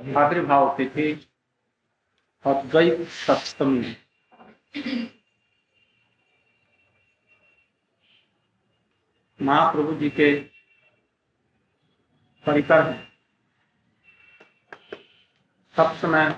[0.00, 1.12] भाद्रभाव तिथि
[2.44, 3.96] अद्वैत सप्तमी
[9.40, 10.34] महाप्रभु जी के
[12.46, 12.92] परिकर
[15.76, 16.30] सब समय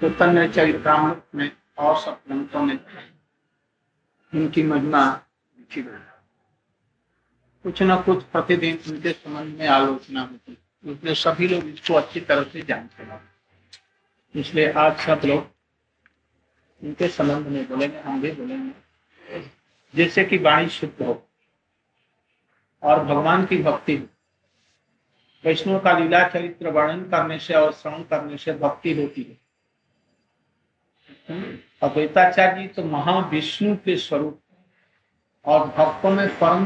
[0.00, 2.78] चैतन्य चरित्रामृत में और सब ग्रंथों में।
[4.32, 5.04] उनकी महिमा
[5.58, 5.98] लिखी गई
[7.64, 12.42] कुछ न कुछ प्रतिदिन उनके संबंध में आलोचना होती इसलिए सभी लोग इसको अच्छी तरह
[12.42, 13.20] से जानते हैं।
[14.34, 15.52] इसलिए आज सब लोग
[16.82, 19.42] उनके संबंध में बोलेंगे, हम भी बोलेंगे।
[19.94, 21.22] जैसे कि वाणी शुद्ध हो
[22.82, 24.06] और भगवान की भक्ति हो।
[25.44, 29.42] वैष्णव का लीला चरित्र वर्णन करने से और श्रवण करने से भक्ति होती है।
[31.82, 34.40] अद्वैताचार्य जी तो महाविष्णु के स्वरूप
[35.44, 36.64] और भक्तों में परम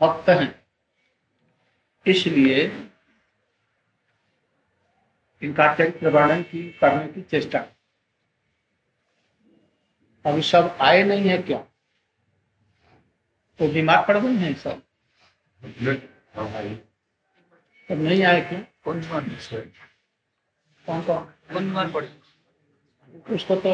[0.00, 0.54] भक्त हैं।
[2.06, 2.66] इसलिए
[5.42, 7.58] इनका चरित्र वर्णन की करने की चेष्टा।
[10.24, 11.58] अभी सब आए नहीं है क्या?
[13.58, 14.82] तो बीमार पड़ गए हैं सब।
[17.88, 18.60] सब नहीं आए क्यों?
[18.84, 19.02] कौन
[21.02, 21.24] कौन?
[21.52, 22.08] कौन बीमार पड़े
[23.34, 23.72] उसको तो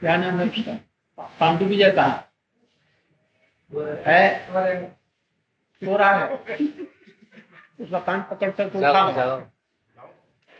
[0.00, 0.74] क्या नाम है उसका?
[1.40, 2.24] पांडु विजय कहा?
[4.06, 4.22] है?
[5.82, 6.36] सो रहा है।
[7.80, 9.51] उसका कान पकड़ कर तो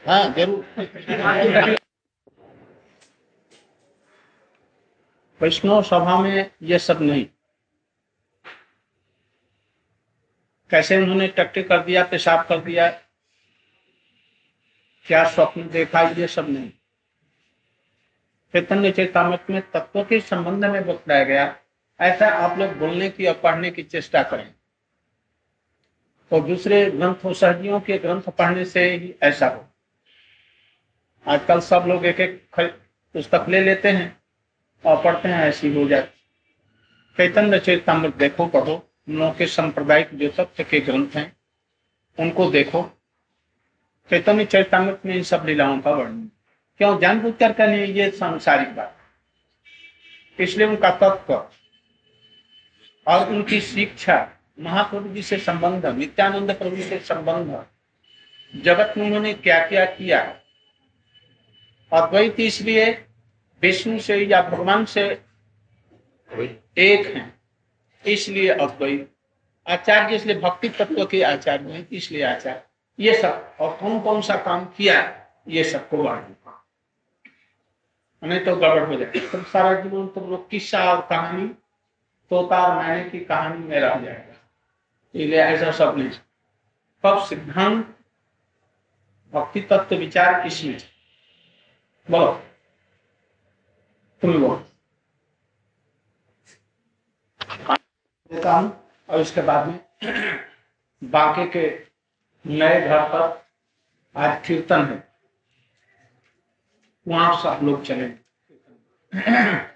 [0.04, 1.76] हाँ ज़रूर।
[5.40, 7.24] वैष्णव सभा में ये सब नहीं।
[10.70, 12.88] कैसे उन्होंने टट्टे कर दिया, पेशाब कर दिया?
[15.06, 16.70] क्या स्वप्न देखा, ये सब नहीं।
[18.54, 21.54] चैतन्य चेतामृत में तत्व के संबंध में बताया गया,
[22.00, 24.54] ऐसा आप लोग बोलने की और पढ़ने की चेष्टा करें।
[26.30, 29.68] और दूसरे ग्रंथों, सहजियों के ग्रंथ पढ़ने से ही ऐसा हो।
[31.28, 32.60] आजकल सब लोग एक एक
[33.14, 34.20] पुस्तक ले लेते हैं
[34.84, 36.18] और पढ़ते हैं, ऐसी हो जाती
[37.16, 41.36] चैतन्य चेतामृत देखो, पढ़ो। लोगों के सांप्रदायिक जो तथ्य के ग्रंथ हैं,
[42.18, 42.82] उनको देखो।
[44.10, 46.30] चैतन्य चैतामृत में इन सब लीलाओं का वर्णन।
[46.78, 46.98] क्यों?
[46.98, 48.96] जानबूझ कर ये सांसारिक बात।
[50.40, 51.34] इसलिए उनका तत्व
[53.06, 54.28] और उनकी शिक्षा,
[54.60, 57.66] महाप्रभु जी से संबंध, नित्यानंद प्रभु से संबंध,
[58.54, 60.38] जगत में उन्होंने क्या क्या किया?
[61.92, 62.90] अद्वैत इसलिए
[63.62, 65.02] विष्णु से या भगवान से
[66.78, 67.40] एक हैं।
[68.04, 69.08] इसलिए अद्वैत।
[69.66, 72.62] आचार्य इसलिए भक्ति तत्व के आचार्य इसलिए आचार्य।
[72.98, 75.00] ये सब, और कौन कौन सा काम किया
[75.48, 76.36] ये सबको वर्णन
[78.22, 81.50] नहीं तो गड़बड़ हो जाए तो सारा जीवन तुम लोग किस्सा और कहानी
[82.30, 84.34] और मैंने की कहानी में रह जाएगा।
[85.14, 86.10] इसलिए ऐसा सब नहीं।
[87.04, 87.86] कब सिद्धांत,
[89.32, 90.78] भक्ति तत्व विचार इसमें
[92.08, 92.32] बोलो
[94.22, 94.56] तुम बोलो
[98.30, 98.70] देता हूँ,
[99.08, 99.78] और उसके बाद में
[101.10, 101.68] बाके के
[102.44, 103.22] नए घर पर
[104.16, 104.96] आज कीर्तन है।
[107.06, 108.08] वहाँ सब लोग चले।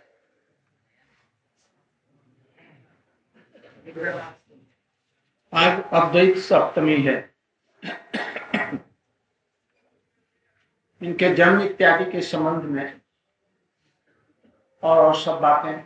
[5.53, 7.17] आज अद्वैत सप्तमी है।
[11.01, 13.01] इनके जन्म इत्यादि के संबंध में
[14.83, 15.85] और और सब बातें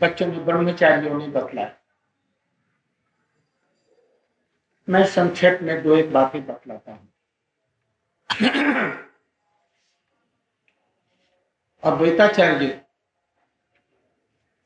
[0.00, 1.74] बच्चों में ब्रह्मचारियों ने बतलाया
[4.88, 7.08] मैं संक्षेप में दो एक बातें बतलाता हूँ।
[11.82, 12.80] अद्वैताचार्य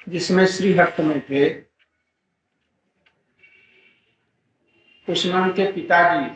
[0.08, 1.48] जिसमें श्री हट्ट में थे
[5.08, 6.30] उसमें उनके पिताजी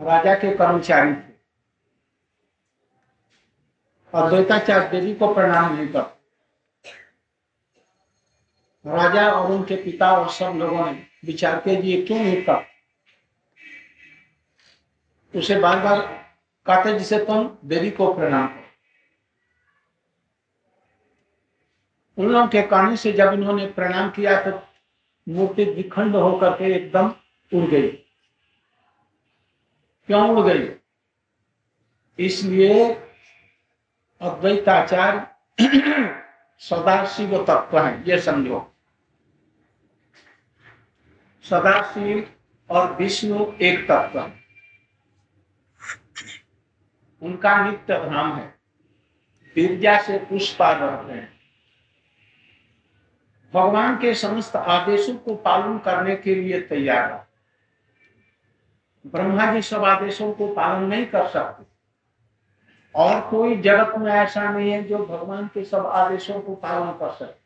[0.00, 1.30] राजा के कर्मचारी थे।
[4.14, 6.00] अद्वैताचार्य देवी को प्रणाम नहीं कर।
[8.86, 12.64] राजा और उनके पिता और सब लोगों ने विचार के लिए क्यों नहीं कर?
[15.34, 16.00] उसे बार बार
[16.66, 18.60] कहते जिसे तुम देवी को प्रणाम करो।
[22.18, 24.62] उन लोगों के कहने से जब इन्होंने प्रणाम किया तो
[25.28, 27.08] मूर्ति विखंड होकर के एकदम
[27.52, 28.06] उड़ गई।
[30.10, 30.74] क्यों उड़ गई?
[32.18, 32.94] इसलिए
[34.20, 35.26] अद्वैताचार्य
[36.58, 38.74] सदाशिव तत्व है, ये समझो।
[41.42, 42.34] सदाशिव
[42.70, 44.44] और विष्णु एक तत्व है।
[47.22, 48.54] उनका नित्य धाम है।
[49.56, 51.40] विद्या से पुष्पा रहते हैं।
[53.54, 57.29] भगवान के समस्त आदेशों को पालन करने के लिए तैयार है।
[59.06, 61.64] ब्रह्मा जी सब आदेशों को पालन नहीं कर सकते।
[62.94, 67.10] और कोई जगत में ऐसा नहीं है जो भगवान के सब आदेशों को पालन कर
[67.10, 67.40] सके।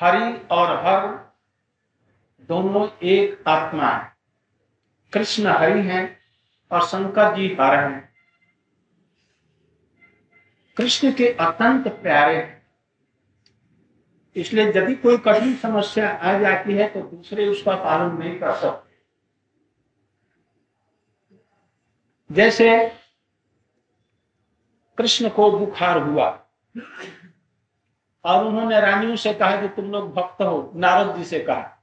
[0.00, 1.32] हरि और हर
[2.48, 4.12] दोनों एक आत्मा है।
[5.12, 6.18] कृष्ण हरि हैं
[6.70, 8.08] और शंकर जी हर हैं।
[10.76, 12.66] कृष्ण के अत्यंत प्यारे हैं।
[14.36, 18.91] इसलिए यदि कोई कठिन समस्या आ जाती है तो दूसरे उसका पालन नहीं कर सकते।
[22.32, 22.66] जैसे
[24.98, 26.28] कृष्ण को बुखार हुआ
[28.24, 31.78] और उन्होंने रानियों से कहा कि तुम लोग भक्त हो, नारद जी से कहा,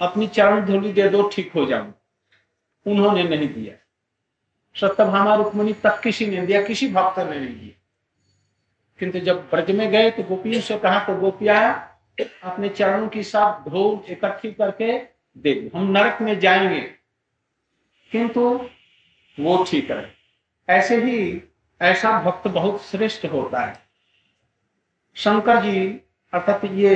[0.00, 1.86] अपनी चरण धूलि दे दो, ठीक हो जाओ
[2.86, 3.74] उन्होंने नहीं दिया।
[4.76, 7.80] सत्यभामा रुक्मणी तक किसी ने दिया, किसी भक्त ने नहीं दिया।
[8.98, 11.58] किंतु जब ब्रज में गए तो गोपियों से कहा तो गोपिया
[12.44, 14.98] अपने चरणों की साथ धूल इकट्ठी करके
[15.36, 16.80] दे हम नरक में जाएँगे।
[18.12, 18.68] किंतु
[19.38, 20.12] वो ठीक है
[20.68, 21.42] ऐसे ही
[21.80, 23.78] ऐसा भक्त बहुत श्रेष्ठ होता है।
[25.16, 25.88] शंकर जी,
[26.32, 26.94] अर्थात ये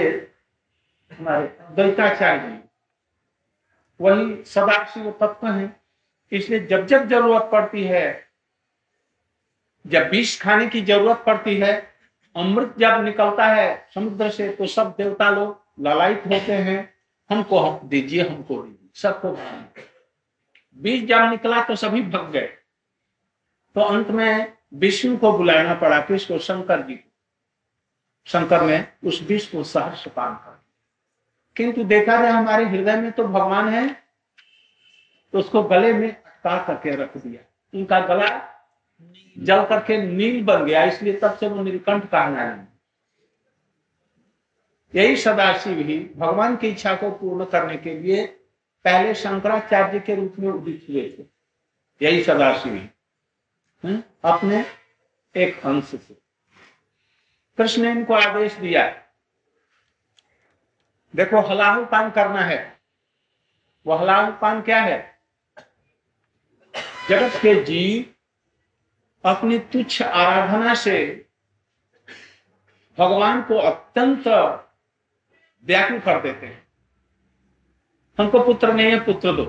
[1.11, 2.56] हमारे द्वैताचार्य जी
[4.00, 5.75] वही सदाशिव तत्व है।
[6.32, 8.29] इसलिए जब जब ज़रूरत पड़ती है,
[9.84, 11.73] जब विष खाने की ज़रूरत पड़ती है,
[12.37, 16.79] अमृत जब निकलता है समुद्र से तो सब देवता लोग ललायित होते हैं।
[17.31, 19.29] हमको हम दीजिए, हमको दीजिए सबको
[20.79, 22.47] बीज जब निकला तो सभी भग गए।
[23.77, 27.11] तो अंत में विष्णु को बुलाना पड़ा किसको शंकर जी को।
[28.27, 30.57] शंकर ने उस विष को सहर्ष पान कर
[31.57, 33.89] किंतु देखा जाए हमारे हृदय में तो भगवान है
[35.35, 37.41] तो उसको गले में अटका करके रख दिया।
[37.75, 38.29] उनका गला
[39.37, 42.67] जल करके नील बन गया, इसलिए तब से वो नीलकंठ कहना है
[44.95, 48.25] यही सदाशिव ही भगवान की इच्छा को पूर्ण करने के लिए
[48.88, 51.25] पहले शंकराचार्य के रूप में उदित हुए थे।
[52.02, 52.88] यही सदाशिव?
[54.25, 54.64] अपने
[55.35, 56.14] एक अंश से।
[57.58, 59.02] कृष्ण ने इनको आदेश दिया,
[61.17, 62.81] देखो हलाहु पान करना है।
[63.87, 65.19] वो हलाहु पान क्या है?
[67.08, 68.14] जगत के जीव
[69.25, 71.26] अपनी तुच्छ आराधना से
[72.99, 74.29] भगवान को अत्यंत
[75.64, 76.68] व्याकुल कर देते हैं।
[78.19, 79.44] हमको पुत्र नहीं है, पुत्र दो।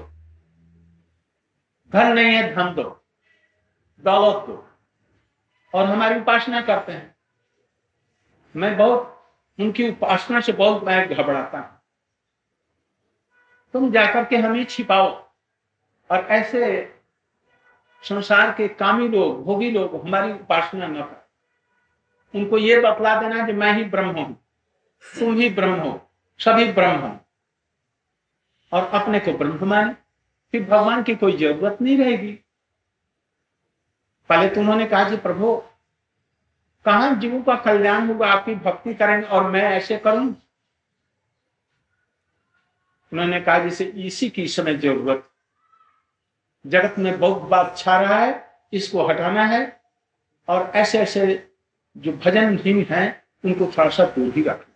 [1.94, 3.06] धन नहीं है, धन दो।
[4.00, 4.70] दौलत दो।
[5.74, 7.16] और हमारी उपासना करते हैं।
[8.56, 9.28] मैं बहुत,
[9.60, 11.82] उनकी उपासना से बहुत मैं घबराता हूँ।
[13.74, 15.08] तुम जाकर के हमें छिपाओ।
[16.12, 16.94] और ऐसे
[18.04, 21.30] संसार के कामी लोग, भोगी लोग हमारी उपासना न कर।
[22.36, 24.46] उनको ये बतला देना कि मैं ही ब्रह्म हूँ।
[25.20, 27.20] तुम ही ब्रह्म हो। सभी ब्रह्म हो।
[28.72, 29.94] और अपने को ब्रह्म माने
[30.52, 32.32] फिर भगवान की कोई ज़रूरत नहीं रहेगी।
[34.30, 35.56] पहले तो उन्होंने कहा कि प्रभु,
[36.86, 38.28] कहा जीवों का कल्याण होगा?
[38.28, 40.36] आपकी भक्ति करेंगे और मैं ऐसे करूँ।
[43.12, 45.30] उन्होंने कहा, जैसे इसी की समय ज़रूरत।
[46.66, 49.82] जगत में बहुत बात छा रहा है, इसको हटाना है
[50.48, 51.50] और ऐसे ऐसे
[51.98, 54.69] जो भजनहीन हैं, उनको थोड़ा सा दूर ही रखना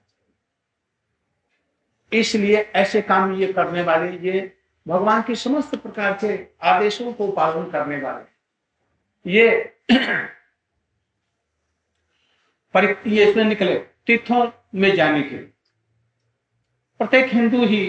[2.19, 4.55] इसलिए ऐसे काम ये करने वाले, ये
[4.87, 9.73] भगवान के समस्त प्रकार के आदेशों को पालन करने वाले। ये
[13.07, 15.37] ये इसमें निकले, तीर्थों में जाने के
[16.99, 17.85] प्रत्येक हिंदू ही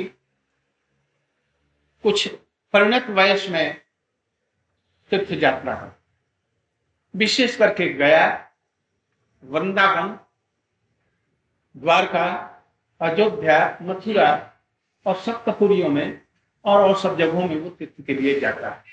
[2.05, 2.27] कुछ
[2.75, 3.81] परिणत वयस में
[5.11, 5.93] तीर्थ यात्रा है
[7.15, 8.51] विशेष करके गया,
[9.43, 10.19] वृंदावन,
[11.77, 12.54] द्वारका
[13.01, 14.51] अयोध्या, मथुरा
[15.07, 16.21] और सप्तपुरियों में
[16.65, 18.85] और और सब जगहों में वो तीर्थ के लिए जाता है।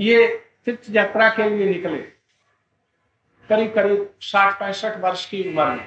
[0.00, 1.98] ये तीर्थ यात्रा के लिए निकले
[3.48, 5.86] करीब करीब साठ पैंसठ वर्ष की उम्र में।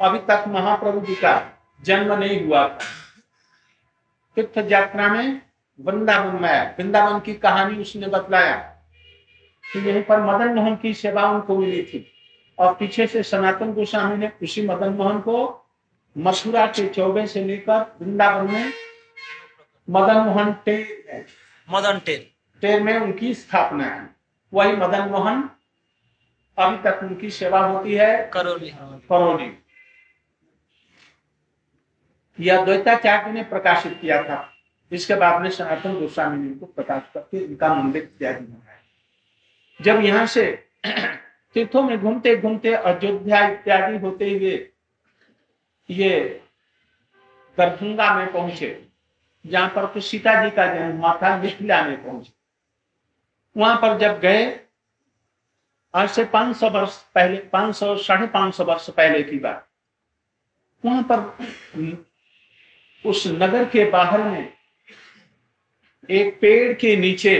[0.00, 2.78] अभी तक महाप्रभु जी का जन्म नहीं हुआ था।
[4.34, 5.42] तीर्थ यात्रा में
[5.80, 8.56] वृंदावन में आया। वृंदावन की कहानी उसने बतलाया
[9.72, 12.12] कि यहीं पर मदन मोहन की सेवा उनको मिली थी
[12.58, 15.61] और पीछे से सनातन गोस्वामी ने उसी मदन मोहन को
[16.16, 18.72] मथुरा के चौबे से लेकर वृंदावन में
[19.90, 21.26] मदन मोहन टेर
[21.70, 22.26] मदन टेल।
[22.60, 24.08] टेर में उनकी स्थापना है।
[24.52, 25.50] वही मदन मोहन
[26.58, 28.70] अभी तक उनकी सेवा होती है करौली।
[29.08, 29.50] करौली।
[32.40, 34.48] यह द्वैताचार्य ने प्रकाशित किया था।
[34.92, 38.78] इसके बाद में सनातन गोस्वामी ने इनको प्रकाश करके इनका मंदिर इत्यादि बनाया।
[39.80, 40.64] जब यहाँ से
[41.54, 44.71] तीर्थों में घूमते घूमते अयोध्या इत्यादि होते हुए
[45.88, 46.40] ये
[47.58, 48.86] दरभंगा में पहुँचे,
[49.44, 52.32] जहाँ पर तो सीता जी का जन्म हुआ था, मिथिला में पहुँचे।
[53.56, 54.60] वहाँ पर जब गए,
[55.94, 59.68] आज से 500 वर्ष पहले 500 साढ़े पाँच सौ वर्ष पहले की बात।
[60.84, 62.06] वहाँ पर
[63.04, 64.52] उस नगर के बाहर में
[66.10, 67.36] एक पेड़ के नीचे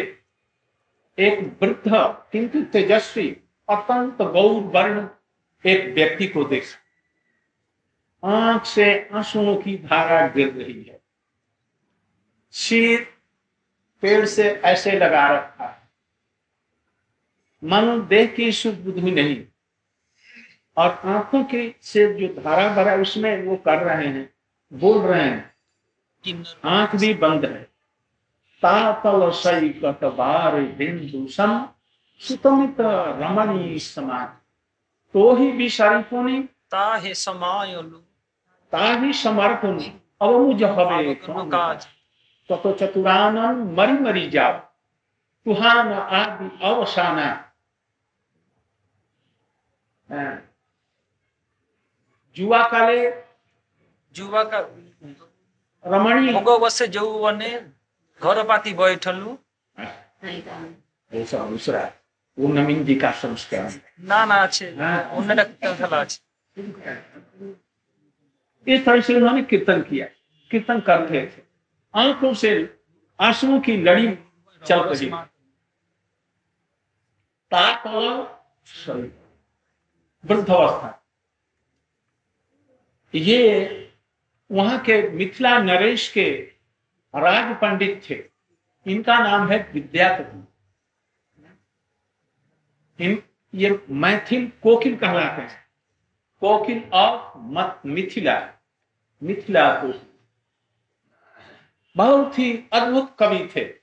[1.19, 1.91] एक वृद्ध
[2.33, 3.29] किंतु तेजस्वी,
[3.69, 5.09] अत्यंत गौर वर्ण
[5.65, 6.82] एक व्यक्ति को देखा
[8.25, 11.01] आँख से आंसुओं की धारा गिर रही है।
[12.53, 13.09] शीत
[14.03, 15.83] पेड़ से ऐसे लगा रखा है।
[17.65, 19.47] मन देह की सुख बुद्धि नहीं।
[20.77, 24.35] और आँखों के से जो धारा भरा उसमें वो कर रहे हैं,
[24.73, 25.55] बोल रहे हैं
[26.65, 27.73] आँख भी बंद है।
[28.65, 31.69] सई बिंदु सम
[32.19, 34.27] सुतमित रमणी समान
[35.15, 38.12] तो ही भी विषारी पुनि ताहे समायलु
[38.73, 39.79] ताहि समर्पण
[40.23, 41.15] अब मुझ हवे
[42.49, 44.59] ततो चतुरानन मरी मरी जाओ।
[45.47, 47.29] तुहान आदि अवसाना।
[52.37, 53.11] जुआ काले
[54.15, 54.59] जुआ का
[55.85, 57.51] रमणी भोगवस्य जौवने
[58.21, 59.37] घरपाती बैठलु।
[61.13, 61.83] ऐसा दूसरा
[62.39, 64.67] उन्नमिंदी का संस्कार। ना ना अच्छे
[65.17, 66.19] उन्नत कला अच्छे
[68.69, 70.07] इस तरह से उन्होंने कीर्तन किया।
[70.51, 71.43] कीर्तन करते थे।
[71.95, 72.81] आँखों से,
[73.21, 74.19] आंसुओं की लड़ी
[74.67, 75.11] चल रही
[80.25, 81.07] वृद्धावस्था।
[83.15, 83.93] ये
[84.53, 86.53] वहाँ के मिथिला नरेश के
[87.17, 88.25] राज पंडित थे।
[88.87, 90.49] इनका नाम है विद्यापति।
[93.05, 93.23] इन,
[93.55, 95.62] ये मैथिल कोकिल कहलाते हैं।
[96.45, 97.39] कोकिल ऑफ़
[97.87, 98.53] मिथिला।
[99.23, 100.01] मिथिला कोकिल
[101.97, 103.75] बहुत ही अद्भुत कवि थे।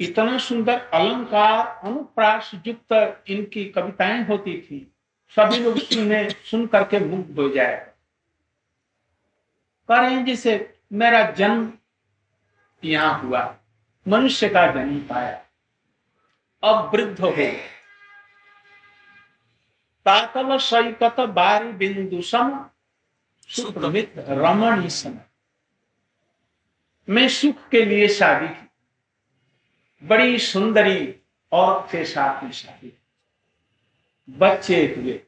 [0.00, 4.94] इतना सुंदर अलंकार, अनुप्रास युक्त इनकी कविताएँ होती थी।
[5.28, 7.94] सभी लोग सुनने, सुन करके मुग्ध हो जाए।
[9.88, 11.72] कह रहे हैं जैसे मेरा जन्म
[12.84, 13.58] यहाँ हुआ।
[14.08, 15.44] मनुष्य का जन्म पाया।
[16.64, 17.73] अब वृद्ध हो गए।
[20.04, 22.70] तातल सैकत बारी बिंदु सम,
[23.48, 25.18] सुप्रमित रमणी सम।
[27.08, 28.68] मैं सुख के लिए शादी की।
[30.06, 31.14] बड़ी सुंदरी
[31.52, 32.98] और के साथ में शादी।
[34.30, 35.20] बच्चे हुए।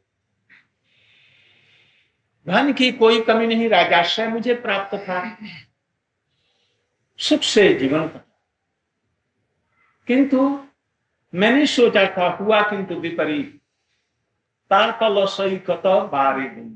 [2.49, 5.39] धन की कोई कमी नहीं, राजाश्रय मुझे प्राप्त था।
[7.19, 8.41] सुख से जीवन का
[10.07, 10.67] किंतु
[11.35, 13.61] मैंने सोचा था, हुआ किंतु विपरीत।
[14.71, 16.69] तारकलसत बारिदिन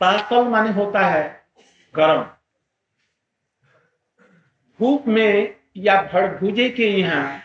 [0.00, 1.24] तारकल माने होता है
[1.94, 2.22] गरम।
[4.80, 7.40] धूप में या भड़भुजे के यहाँ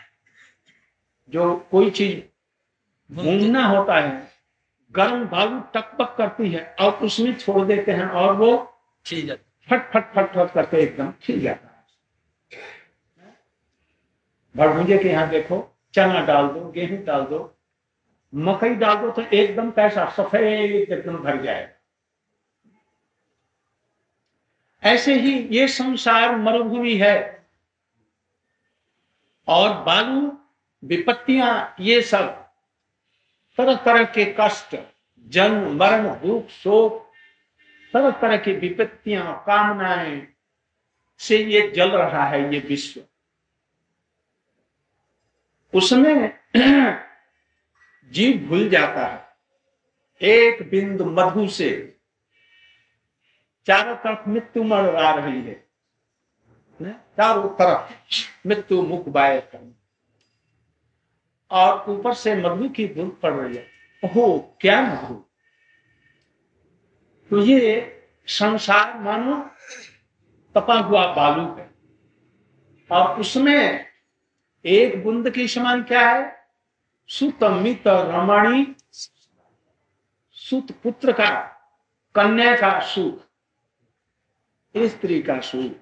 [1.32, 2.20] जो कोई चीज़
[3.10, 4.10] भूंगना होता है
[4.94, 8.50] गर्म बालू टकपक करती है और उसमें छोड़ देते हैं और वो
[9.06, 9.36] ठीक है।
[9.68, 11.70] फट फट फट फट करके एकदम छिल जाता है।
[14.54, 15.58] भड़भुजे के यहाँ देखो
[15.94, 17.38] चना डाल दो गेहूँ डाल दो
[18.34, 21.68] मकई डाल दो तो एकदम कैसा सफ़ेद एकदम भर जाएगा
[24.82, 27.46] ऐसे ही ये संसार मरुभूमि है।
[29.48, 30.38] और बालू,
[30.84, 32.26] विपत्तियाँ, ये सब
[33.58, 34.76] तरह तरह के कष्ट,
[35.28, 37.12] जन्म, मरण, दुख, शोक
[37.92, 40.26] तरह तरह की विपत्तियाँ, कामनाएँ
[41.18, 43.00] से ये जल रहा है, ये विश्व।
[45.74, 46.38] उसमें
[48.12, 49.28] जीव भूल जाता है।
[50.22, 51.98] एक बिंदु मधु से
[53.66, 55.68] चारों तरफ़ मृत्यु मर आ रही है?
[56.92, 57.92] चारों तरफ़
[58.46, 59.48] मृत्यु मुख बाय
[61.50, 63.66] और ऊपर से मधु की बूंद पड़ रही है।
[64.04, 65.14] ओहो, क्या मधु?
[67.30, 69.50] तो ये संसार मानो
[70.54, 71.70] तपा हुआ बालू है।
[72.90, 73.86] और उसमें
[74.64, 76.41] एक बुंद के समान क्या है?
[77.10, 78.64] सुतमित रमणी,
[80.36, 81.30] सुत पुत्र का,
[82.14, 83.20] कन्या का सुख
[84.74, 85.72] स्त्री का सुख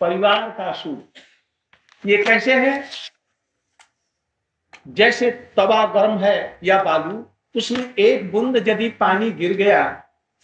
[0.00, 0.98] परिवार का सुख
[2.04, 2.84] ये कैसे है?
[4.88, 9.82] जैसे तवा गर्म है या बालू, उसमें एक बूंद यदि पानी गिर गया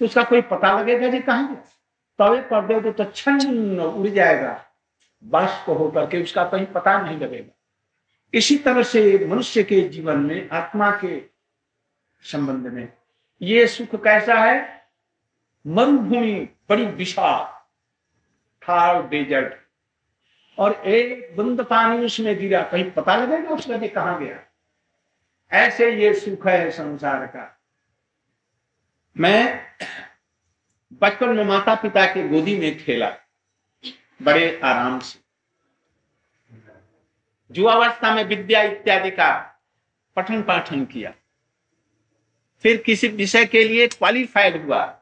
[0.01, 1.55] तो उसका कोई पता लगेगा जी कहा
[2.19, 4.61] तवे पर दे तो छन्न उड़ जाएगा।
[5.23, 7.53] बाष्प होकर के उसका कहीं पता नहीं लगेगा।
[8.35, 11.21] इसी तरह से मनुष्य के जीवन में, आत्मा के
[12.23, 12.93] संबंध में,
[13.43, 14.85] ये सुख कैसा है?
[15.67, 17.45] मरुभूमि बड़ी विशाल
[18.63, 19.55] थार डेजर्ट
[20.59, 24.39] और एक बूंद पानी उसमें गिरा। कहीं पता लगेगा उसका कि कहा गया?
[25.53, 27.61] ऐसे ये सुख है संसार का।
[29.17, 29.63] मैं
[30.93, 33.11] बचपन में माता पिता के गोदी में खेला,
[34.23, 35.19] बड़े आराम से।
[37.53, 39.61] युवावस्था में विद्या इत्यादि का
[40.17, 41.13] पठन पाठन किया।
[42.63, 45.01] फिर किसी विषय के लिए क्वालिफाइड हुआ।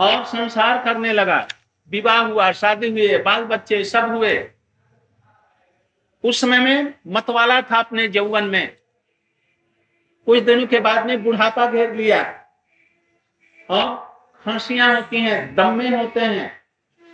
[0.00, 1.48] और संसार करने लगा।
[1.90, 4.50] विवाह हुआ, शादी हुए बाल बच्चे सब हुए।
[6.24, 8.76] उस समय में मतवाला था अपने जौवन में।
[10.26, 12.44] कुछ दिनों के बाद में बुढ़ापा घेर लिया।
[13.70, 13.96] और
[14.44, 16.62] खांसियाँ होती हैं, दम्मे होते हैं,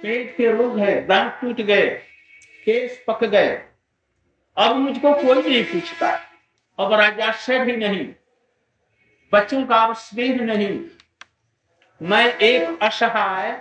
[0.02, 2.07] पेट के रोग है, दांत टूट गए।
[2.68, 3.62] केस पक गए।
[4.56, 6.20] अब मुझको कोई नहीं पूछता।
[6.78, 8.14] अब राजाश्रय भी नहीं।
[9.32, 10.84] बच्चों का अब स्नेह नहीं।
[12.02, 13.52] मैं एक असहाय,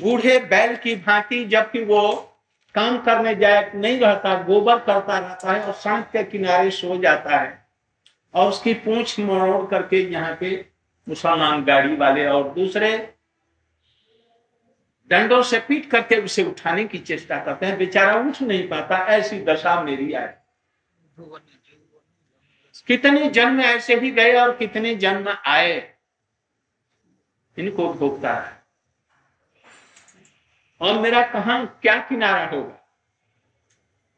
[0.00, 2.34] बूढ़े बैल की भांति, जबकि वो
[2.74, 7.36] काम करने जाए नहीं रहता, गोबर करता रहता है और सड़क के किनारे सो जाता
[7.36, 7.68] है।
[8.34, 10.68] और उसकी पूंछ मरोड़ करके यहाँ पे
[11.08, 13.14] मुसलमान गाड़ी वाले और दूसरे
[15.10, 19.40] डंडों से पीट करके उसे उठाने की चेष्टा करते हैं। बेचारा उठ नहीं पाता, ऐसी
[19.40, 20.36] दशा मेरी आए
[22.86, 25.94] कितने जन्म ऐसे ही गए और कितने जन्म आए,
[27.58, 28.62] इनको भोगता है।
[30.80, 32.74] और मेरा कहा क्या किनारा होगा?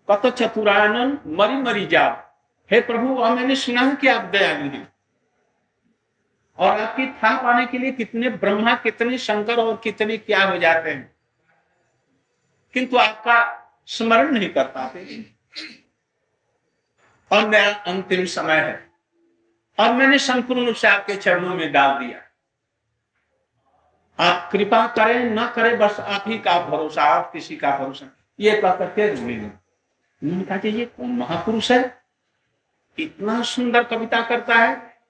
[0.08, 2.12] कत चतुरानन मरी मरी जाओ।
[2.70, 4.89] हे प्रभु, और मैंने सुना कि आप दयालु हैं।
[6.60, 10.90] और आपकी था पाने के लिए कितने ब्रह्मा, कितने शंकर और कितने क्या हो जाते
[10.90, 11.16] हैं?
[12.74, 15.24] किंतु आपका स्मरण नहीं कर पाते।
[17.32, 18.90] और मेरा अंतिम समय है।
[19.80, 22.22] और मैंने संपूर्ण रूप से आपके चरणों में डाल दिया।
[24.24, 28.60] आप कृपा करें, ना करें, बस आप ही का भरोसा, आप किसी का भरोसा। ये
[28.60, 29.10] कह करके
[30.22, 32.02] उन्होंने कहा ये कौन महापुरुष है?
[32.98, 35.00] इतना सुंदर कविता करता है।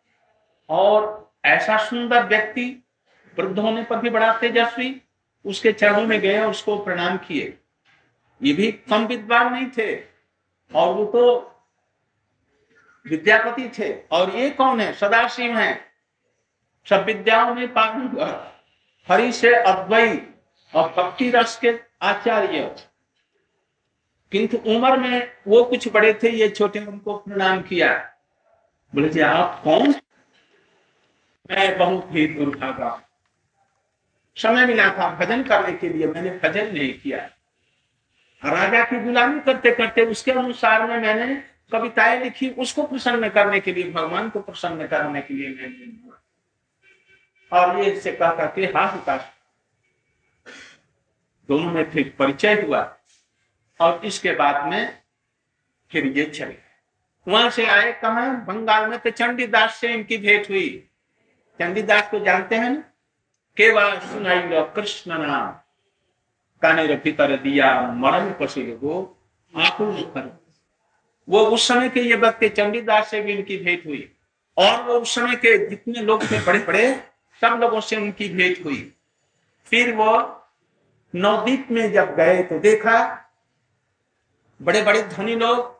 [0.69, 2.85] और ऐसा सुंदर व्यक्ति
[3.39, 5.03] वृद्ध होने पर भी बड़ा तेजस्वी,
[5.45, 7.59] उसके चरणों में गए उसको प्रणाम किए।
[8.43, 10.05] ये भी कम विद्वान नहीं थे,
[10.75, 11.47] और वो तो
[13.07, 14.93] विद्यापति थे। और ये कौन है?
[14.93, 15.81] सदाशिव है।
[16.91, 18.25] सब विद्याओं में पागल
[19.09, 20.27] हरि से अद्वई
[20.75, 22.77] और भक्ति रस के आचार्य।
[24.33, 28.13] किंतु उम्र में वो कुछ बड़े थे, ये छोटे उनको प्रणाम किया।
[28.95, 29.93] बोले, जी, आप कौन
[31.51, 32.91] मैं बहुत ही दुर्भागा।
[34.37, 37.19] समय मिला था भजन करने के लिए, मैंने भजन नहीं किया।
[38.43, 41.35] राजा की गुलामी करते करते उसके अनुसार में मैंने
[41.73, 45.99] कविताएँ लिखी, उसको प्रसन्न करने के लिए, भगवान को प्रसन्न करने के लिए मैंने
[47.53, 49.33] और ये से कह करके हाथ उतार
[51.49, 52.81] दोनों में फिर परिचय हुआ
[53.81, 55.03] और इसके बाद में
[55.91, 56.57] फिर ये चले
[57.27, 60.90] वहाँ से आए, कहा, बंगाल में तो चंडीदास से इनकी भेंट हुई।
[61.61, 62.75] चंडीदास को जानते हैं
[63.57, 64.43] केवल सुनाई
[64.75, 65.51] कृष्ण नाम
[66.63, 68.95] काने भीतर दिया, मरण पसी वो
[69.55, 70.39] आकुल कर
[71.29, 74.11] वो उस समय के ये व्यक्ति चंडीदास से भी इनकी भेंट हुई।
[74.57, 76.95] और वो उस समय के जितने लोग थे बड़े बड़े,
[77.43, 78.93] सब लोगों से उनकी भेंट हुई।
[79.65, 80.13] फिर वो
[81.15, 82.97] नवदीप में जब गए तो देखा,
[84.61, 85.80] बड़े बड़े धनी लोग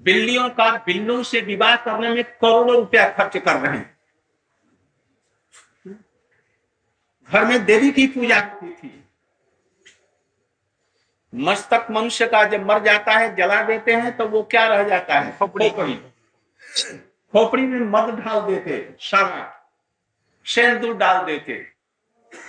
[0.00, 3.98] बिल्लियों का बिल्लों से विवाह करने में करोड़ों रुपया खर्च कर रहे हैं।
[7.30, 9.04] घर में देवी की पूजा होती थी।
[11.34, 15.18] मस्तक मनुष्य का जब मर जाता है जला देते हैं तो वो क्या रह जाता
[15.20, 15.36] है?
[15.38, 19.66] खोपड़ी। खोपड़ी। में मद डाल देते सारा।
[20.46, 21.66] सेंदूर डाल देते।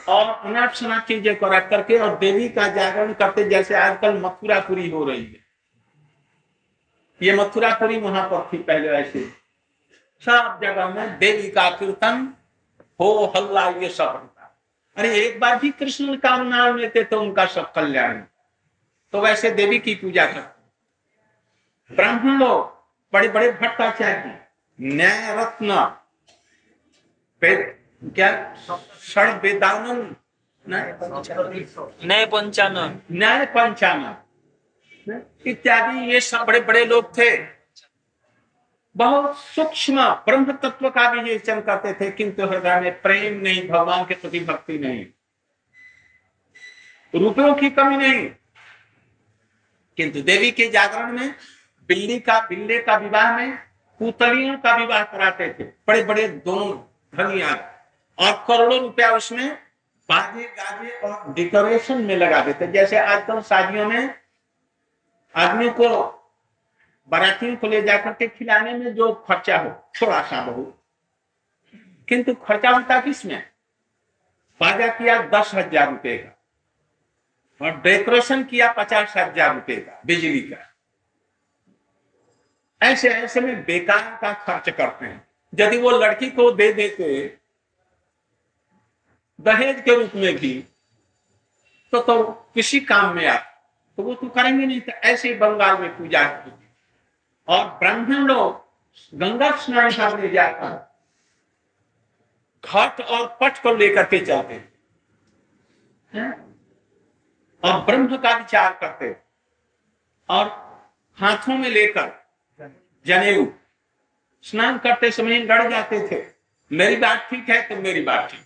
[0.08, 4.90] और अनाप शनाप चीज़ें को रख करके और देवी का जागरण करते जैसे आजकल मथुरापुरी
[4.90, 5.51] हो रही है।
[7.22, 9.24] ये मथुरापुरी वहाँ पर थी पहले ऐसे।
[10.24, 12.28] सब जगह में देवी का कीर्तन
[13.00, 14.48] हो हल्ला ये सब होता।
[14.98, 18.22] अरे एक बार भी कृष्ण का नाम लेते तो उनका सब कल्याण।
[19.14, 22.60] तो वैसे देवी की पूजा करते ब्राह्मण लोग
[23.14, 24.38] बड़े बड़े भट्टाचार्य
[24.80, 25.70] न्याय रत्न
[27.42, 28.30] क्या
[29.04, 30.16] षड वेदानंद
[30.66, 34.16] नए पंचानन न्याय पंचानन
[35.48, 37.62] इत्यादि, ये सब बड़े बड़े लोग थे।
[38.98, 44.06] बहुत सूक्ष्म ब्रह्म तत्व का भी विवेचन करते थे, किंतु हृदय में प्रेम नहीं, भगवान
[44.06, 45.06] के प्रति भक्ति नहीं।
[47.22, 48.32] रुपयों की कमी नहीं।
[49.98, 51.36] किंतु देवी के जागरण में,
[51.88, 53.58] बिल्ली का, बिल्ले का विवाह में,
[54.00, 56.78] पुतलियों का विवाह कराते थे। बड़े बड़े दोनों
[57.18, 57.80] धनिया।
[58.20, 59.56] और करोड़ों रुपया उसमें
[60.10, 64.21] बाजे, गाजे और डेकोरेशन में लगा देते। जैसे आजकल शादियों में
[65.36, 65.88] आदमी को
[67.12, 69.70] बारातियों को ले जाकर के खिलाने में जो खर्चा हो
[70.02, 70.78] थोड़ा सा बहुत।
[72.08, 73.44] किंतु खर्चा होता किसमें?
[74.62, 76.32] बाजा किया दस हज़ार रुपए का,
[77.62, 80.68] और डेकोरेशन किया पचास हज़ार रुपए का, बिजली का।
[82.82, 87.38] ऐसे ऐसे में बेकार का खर्च करते हैं। यदि वो लड़की को दे देते,
[89.40, 90.54] दहेज के रूप में भी
[91.94, 92.24] तो तो
[92.56, 93.38] किसी काम में आ
[94.02, 96.52] तो वो तो करेंगे नहीं तो ऐसे बंगाल में पूजा की
[97.48, 100.70] और ब्राह्मण लोग गंगा स्नान करने जाकर
[102.64, 104.54] घट और पट को लेकर के चलते
[106.14, 106.32] हैं।
[107.64, 109.16] और ब्रह्म का विचार करते
[110.30, 110.50] और
[111.18, 112.12] हाथों में लेकर
[113.06, 113.46] जनेऊ
[114.46, 116.24] स्नान करते समय लड़ जाते थे।
[116.72, 118.46] मेरी बात ठीक है तो मेरी बात ठीक।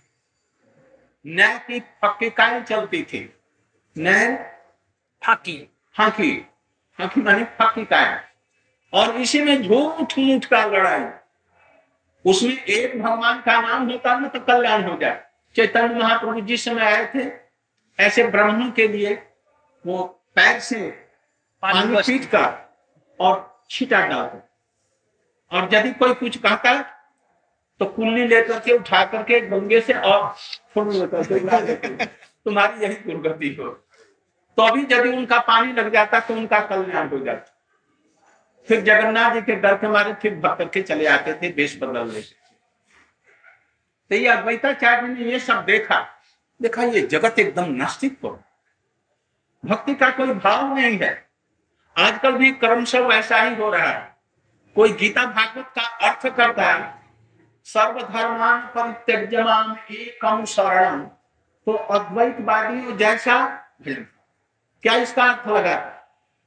[1.24, 3.22] न्याय की पक्की काय चलती थी।
[3.96, 4.55] न्याय
[5.22, 5.56] फाकी।
[5.96, 6.32] फांकी।
[6.98, 8.20] फांकी माने पक्की काय
[8.92, 11.04] और इसी में झूठ मूठ का लड़ाई।
[12.24, 15.22] उसमें एक भगवान का नाम होता है ना तो कल्याण हो जाए।
[15.56, 17.30] चैतन्य महाप्रभु जिस समय आए थे
[17.98, 19.14] ऐसे ब्राह्मण के लिए
[19.84, 20.02] वो
[20.36, 20.80] पैर से
[21.62, 22.52] पानी पीट कर
[23.20, 24.38] और छीटा डालते
[25.52, 26.80] और यदि कोई कुछ कहता
[27.80, 30.34] तो कुल्ली लेकर के उठा करके गंगे से और
[30.74, 33.70] छोड़ लेकर तुम्हारी यही दुर्गति हो।
[34.58, 37.52] तो अभी यदि उनका पानी लग जाता तो उनका कल्याण हो जाता।
[38.68, 42.20] फिर जगन्नाथ जी के डर के मारे फिर भक्त करके चले आते थे बेश बदलने
[42.20, 42.34] से।
[44.10, 46.00] तो ये अद्वैताचार्य ने ये सब देखा।
[46.60, 48.38] देखा, ये जगत एकदम नास्तिक हो।
[49.64, 51.14] भक्ति का कोई भाव नहीं है।
[51.96, 54.16] आजकल भी कर्म सब ऐसा ही हो रहा है।
[54.76, 56.94] कोई गीता भागवत का अर्थ करता है,
[57.66, 61.00] सर्वधर्मान परित्यज्यमान एकम शरण।
[61.66, 63.38] तो अद्वैतवादी जैसा
[64.86, 65.76] क्या इसका अर्थ लगा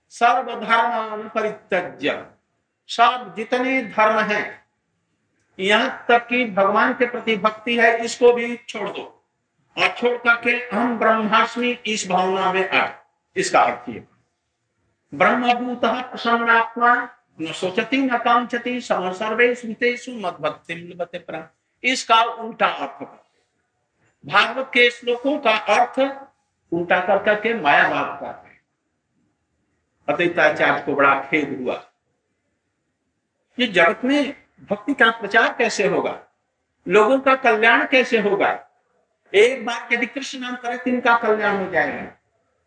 [0.10, 2.12] सर्वधर्मान परित्यज्य।
[2.90, 4.64] सब जितने धर्म हैं,
[5.60, 9.04] यहाँ तक कि भगवान के प्रति भक्ति है, इसको भी छोड़ दो।
[9.78, 12.88] और छोड़ करके हम ब्रह्माष्टमी इस भावना में आ
[13.36, 14.04] इसका अर्थ ये।
[15.14, 16.96] ब्रह्मभूत प्रसन्नात्मा,
[17.42, 21.44] न सोचती, न कांक्षति सम सर्वे स्मृतेषु मत भक्ति
[21.84, 23.04] इसका उल्टा अर्थ
[24.24, 26.00] भागवत के श्लोकों का अर्थ
[26.72, 28.46] उल्टा कर करके मायावाद का।
[30.14, 31.86] अद्वैताचार्य को बड़ा खेद हुआ।
[33.60, 34.34] ये जगत में
[34.70, 36.24] भक्ति का प्रचार कैसे होगा?
[36.88, 38.66] लोगों का कल्याण कैसे होगा?
[39.36, 42.12] एक बार यदि कृष्ण नाम करे तो इनका कल्याण हो जाएगा।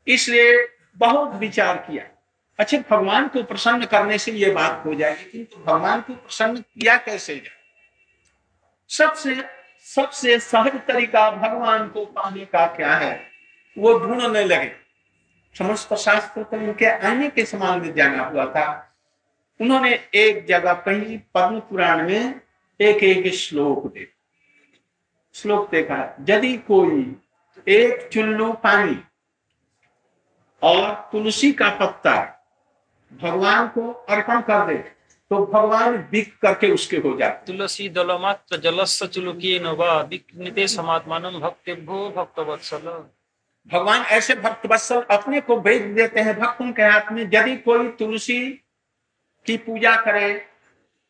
[0.08, 2.04] इसलिए बहुत विचार किया।
[2.58, 6.56] अच्छे, भगवान को प्रसन्न करने से ये बात हो जाएगी किंतु तो भगवान को प्रसन्न
[6.56, 7.62] किया कैसे जाए?
[8.88, 13.31] सबसे सबसे सहज तरीका भगवान को पाने का क्या है?
[13.76, 14.70] वो ढूँढने लगे।
[15.56, 18.66] समस्त शास्त्र तो उनके आने के समान में जाना हुआ था।
[19.60, 22.40] उन्होंने एक जगह कहीं पद्म पुराण में
[22.80, 24.10] एक एक श्लोक देखा।
[25.34, 25.96] श्लोक देखा,
[26.28, 27.16] यदि कोई
[27.66, 28.96] एक चुल्लू पानी
[30.62, 32.16] और तुलसी का पत्ता
[33.12, 34.76] भगवान को अर्पण कर दे
[35.30, 42.08] तो भगवान बिक करके उसके हो जाते तुलसी दलमात्र जलस्य चुलुकी नवा समात्मान भक्ति भो
[42.16, 42.86] भक्त वत्सल
[43.70, 47.88] भगवान ऐसे भक्त वत्सल अपने को भेज देते हैं। भक्तों के हाथ में, यदि कोई
[47.90, 48.40] तुलसी
[49.46, 50.46] की पूजा करे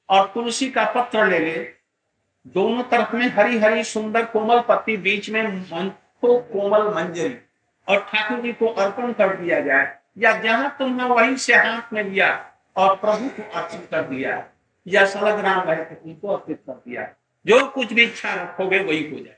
[0.08, 1.56] और तुलसी का पत्र ले ले,
[2.46, 5.60] दोनों तरफ़ में हरी हरी सुंदर, कोमल पत्ती, बीच में
[6.22, 7.36] को कोमल मंजरी
[7.88, 12.02] और ठाकुर जी को अर्पण कर दिया जाए, या जहाँ तुमने वहीं से हाथ में
[12.02, 12.28] लिया
[12.76, 14.44] और प्रभु को अर्पित कर दिया,
[14.86, 17.08] या सलग राम रहे उनको अर्पित कर दिया,
[17.46, 19.36] जो कुछ भी इच्छा रखोगे वही हो जाए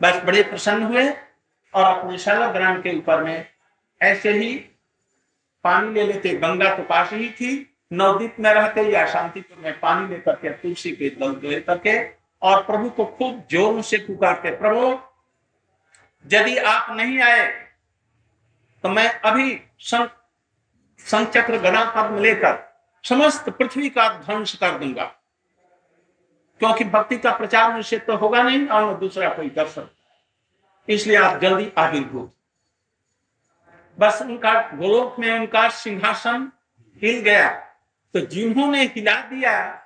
[0.00, 1.10] बस बड़े प्रसन्न हुए।
[1.74, 3.46] और अपने सलग राम के ऊपर में
[4.00, 4.54] ऐसे ही
[5.64, 10.08] पानी ले लेते, गंगा तो पास ही थी, नवदीप में रहते या शांतिपुर में पानी
[10.08, 11.98] लेकर के, तुलसी के दल धोए करके
[12.42, 14.98] और प्रभु को खूब ज़ोर से पुकारते, प्रभु,
[16.24, 17.46] यदि आप नहीं आए
[18.84, 22.58] तो मैं अभी संचक्र गणा पद्म लेकर
[23.04, 25.04] समस्त पृथ्वी का ध्वंस कर दूँगा।
[26.60, 30.01] क्योंकि भक्ति का प्रचार उनसे तो होगा नहीं, और दूसरा कोई कर सकता
[30.88, 32.34] इसलिए आप जल्दी आविर्भूत
[33.98, 36.50] बस उनका गोलोक में उनका सिंहासन
[37.02, 37.50] हिल गया।
[38.14, 39.82] तो जिन्होंने हिला दिया,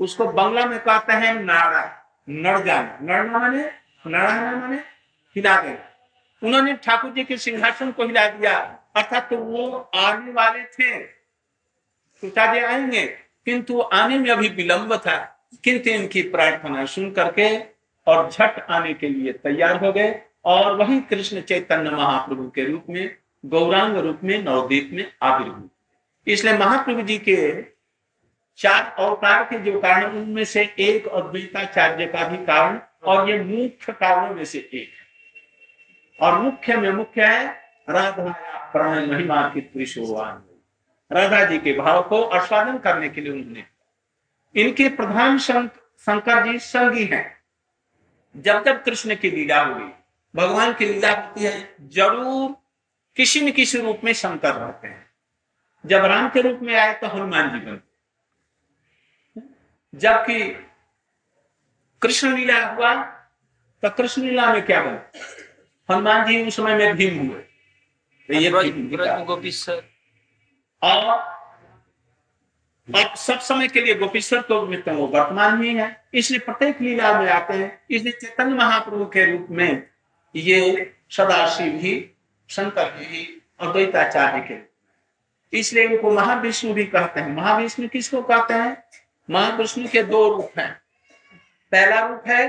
[0.00, 1.84] उसको बंगला में कहते हैं नाड़ा
[2.28, 3.64] नड़ जाना नड़ना माने?
[4.06, 4.76] नड़ाना माने?
[5.36, 5.78] हिला गया
[6.42, 8.58] उन्होंने ठाकुर जी के सिंहासन को हिला दिया।
[8.96, 10.98] अर्थात तो वो आने वाले थे।
[12.22, 13.06] पिता जी आएँगे,
[13.44, 15.16] किंतु आने में अभी विलंब था।
[15.64, 17.75] किंतु इनकी प्रार्थना सुन करके
[18.06, 20.14] और झट आने के लिए तैयार हो गए
[20.44, 25.70] और वही कृष्ण चैतन्य महाप्रभु के रूप में, गौरांग रूप में, नवदीप में आविर्भूत
[26.26, 27.62] इसलिए महाप्रभु जी के
[28.58, 33.92] चार अवतार के जो कारण, उनमें से एक अद्वैताचार्य का भी कारण और ये मुख्य
[33.92, 35.06] कारणों में से एक है।
[36.18, 37.46] और मुख्य में मुख्य है,
[37.90, 38.32] राधा
[38.72, 40.42] प्राण महिमा की त्रिशोवान
[41.10, 43.64] राधा जी के भाव को आस्वादन करने के लिए उन्होंने
[44.54, 47.35] इनके प्रधान शंकर जी संगी हैं।
[48.36, 49.88] जब जब कृष्ण की लीला हुई
[50.34, 51.52] भगवान की लीला होती है
[51.90, 52.54] ज़रूर
[53.16, 55.06] किसी न किसी रूप में शंकर रहते हैं।
[55.84, 57.84] जब राम के रूप में आए तो हनुमान जी बनते
[59.94, 60.38] जबकि
[62.02, 62.94] कृष्ण लीला हुआ
[63.82, 64.98] तो कृष्ण लीला में क्या बने
[65.88, 68.50] हनुमान जी उस समय में भीम हुए। तो ये
[69.24, 69.82] गोपीश्वर
[70.82, 71.35] और
[72.88, 77.30] अब सब समय के लिए गोपीश्वर तो वो वर्तमान ही है। इसलिए प्रत्येक लीला में
[77.30, 79.82] आते हैं। इसलिए चैतन्य महाप्रभु के रूप में
[80.34, 82.10] ये सदाशिव ही,
[82.48, 88.76] शंकर जी अद्वैताचार्य के इसलिए उनको महाविष्णु भी कहते हैं। महाविष्णु किसको कहते हैं?
[89.30, 90.72] महाविष्णु के दो रूप हैं।
[91.72, 92.46] पहला रूप है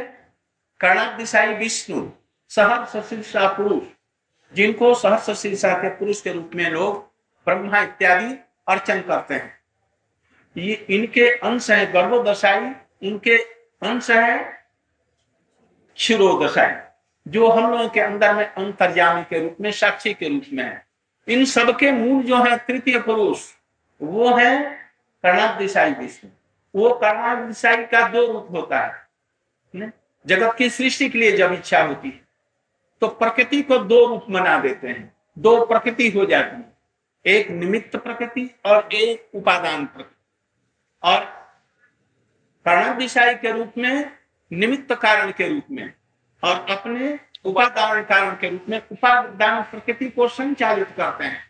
[0.79, 2.09] कर्णादिशाई विष्णु
[2.51, 3.83] सहर शीर्षा पुरुष,
[4.53, 7.03] जिनको सहर शीर्षा के पुरुष के रूप में लोग
[7.47, 8.35] ब्रह्मा इत्यादि
[8.67, 9.56] अर्चन करते हैं।
[10.57, 13.37] ये इनके अंश है गर्भोदशाई, इनके
[13.81, 14.37] अंश है
[15.97, 16.75] क्षीरोदशाई,
[17.25, 20.85] जो हम लोगों के अंदर में अंतर्यामी के रूप में, साक्षी के रूप में है।
[21.27, 23.43] इन सबके मूल जो है तृतीय पुरुष,
[24.01, 24.59] वो है
[25.23, 26.31] कर्णादिशाई विष्णु।
[26.73, 29.91] वो कर्णादिशाई का दो रूप होता है
[30.25, 32.25] जगत की सृष्टि के लिए जब इच्छा होती है
[33.01, 36.73] तो प्रकृति को दो रूप बना देते हैं। दो प्रकृति हो जाती है,
[37.25, 40.16] एक निमित्त प्रकृति और एक उपादान प्रकृति।
[41.07, 41.25] और
[42.65, 44.11] कर्णादिशाई के रूप में
[44.53, 45.93] निमित्त कारण के रूप में
[46.43, 51.49] और अपने उपादान कारण के रूप में उपादान प्रकृति को संचालित करते हैं।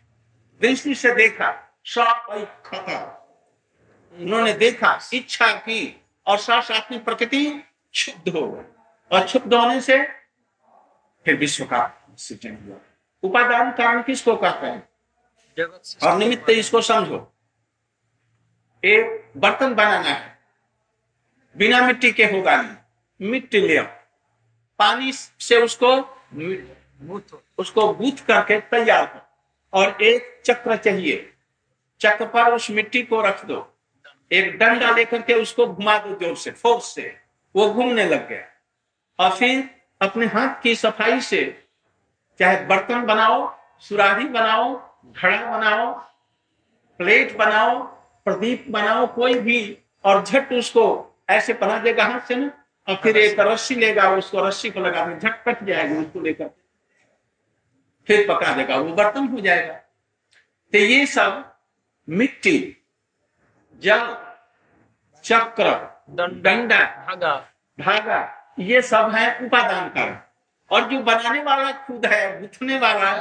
[0.60, 1.48] दृष्टि से देखा
[4.18, 8.64] उन्होंने देखा इच्छा की और साथ में प्रकृति क्षुद्ध हो गई।
[9.12, 10.04] और क्षुद्ध होने से
[11.24, 12.76] फिर विश्व का सृजन हुआ।
[13.22, 14.88] उपादान कारण किसको कहते हैं?
[16.02, 17.34] और निमित्त इसको समझो।
[18.84, 20.38] एक बर्तन बनाना है।
[21.56, 23.80] बिना मिट्टी के होगा नहीं। मिट्टी ले
[24.78, 25.96] पानी से उसको
[27.58, 29.20] उसको बूथ करके तैयार कर।
[29.72, 31.32] और एक चक्र चाहिए।
[32.00, 33.74] चक्र पर उस मिट्टी को रख दो।
[34.32, 37.20] एक डंडा लेकर के उसको घुमा दो ज़ोर से, फोर्स से।
[37.56, 38.44] वो घूमने लग गया।
[39.18, 39.70] और फिर
[40.02, 41.66] अपने हाथ की सफ़ाई से,
[42.38, 44.74] चाहे बर्तन बनाओ, सुराही बनाओ,
[45.12, 45.92] घड़ा बनाओ,
[47.00, 47.97] प्लेट बनाओ
[48.28, 49.58] प्रदीप बनाओ कोई भी
[50.04, 50.86] और झट उसको
[51.30, 52.50] ऐसे बना देगा हाथ से ना
[52.88, 56.50] और फिर एक रस्सी लेगा उसको रस्सी को लगा झट कट जाएगा उसको लेकर।
[58.08, 59.74] फिर पका देगा वो बर्तन हो जाएगा।
[60.72, 61.44] तो ये सब
[62.08, 62.58] मिट्टी
[63.82, 64.16] जल
[65.24, 65.70] चक्र
[66.10, 67.36] डंडा धागा।
[67.78, 68.20] धागा
[68.58, 70.16] ये सब है उपादान कारण।
[70.70, 73.12] और जो बनाने वाला खुद है गुथने वाला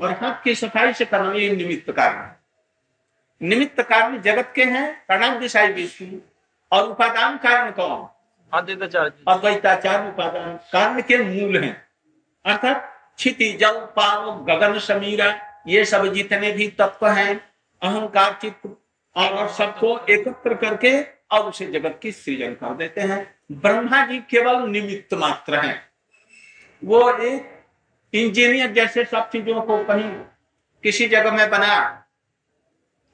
[0.00, 2.30] और हाथ की सफ़ाई से करना ये निमित्त कारण
[3.42, 6.18] निमित्त कारण जगत के हैं प्रणाम दिशाई विष्णु।
[6.72, 8.08] और उपादान कारण कौन?
[8.52, 11.86] अद्वैताचार्य उपादान कारण के मूल हैं।
[12.44, 17.34] अर्थात क्षिति जल पाव गगन समीरा ये सब जितने भी तत्व हैं
[17.82, 18.66] अहंकार चित्त
[19.16, 24.68] और सबको एकत्र करके और उसे जगत की सृजन कर देते हैं। ब्रह्मा जी केवल
[24.68, 25.82] निमित्त मात्र हैं।
[26.84, 27.62] वो एक
[28.12, 30.10] इंजीनियर जैसे सब चीज़ों को कहीं
[30.84, 32.01] किसी जगह में बना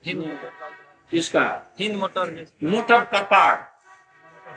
[0.06, 3.60] इसका हिंद मोटर मोटर का। पार्ट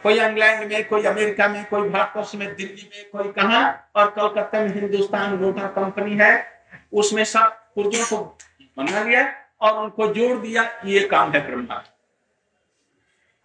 [0.04, 3.70] कोई इंग्लैंड में कोई अमेरिका में कोई भारतवर्ष में दिल्ली में कोई कहा?
[3.96, 8.38] और कलकत्ता में हिंदुस्तान मोटर कंपनी है। उसमें सब पुर्जों को
[8.78, 11.84] बना लिया और उनको जोड़ दिया। ये काम है ब्रह्मा।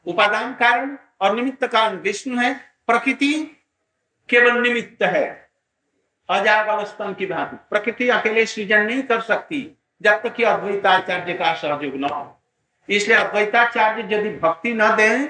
[0.07, 2.55] उपादान कारण और निमित्त कारण विष्णु है।
[2.87, 3.33] प्रकृति
[4.29, 5.51] केवल निमित्त है।
[6.31, 11.53] अजागल स्तन की भांति। प्रकृति अकेले सृजन नहीं कर सकती। जब तक कि अद्वैताचार्य का
[11.55, 12.39] सहयोग न हो।
[12.89, 15.27] इसलिए अद्वैताचार्य यदि भक्ति न दे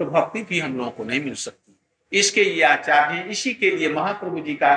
[0.00, 1.72] तो भक्ति भी हम लोगों को नहीं मिल सकती।
[2.12, 4.74] इसके लिए आचार्य, इसी के लिए महाप्रभु जी का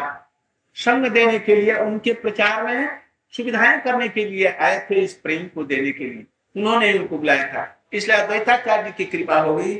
[0.77, 2.99] संग देने के लिए, उनके प्रचार में
[3.33, 7.47] सुविधाएँ करने के लिए आए थे इस प्रेम को देने के लिए। उन्होंने उनको बुलाया
[7.53, 9.75] था। इसलिए अद्वैताचार्य की कृपा हो गई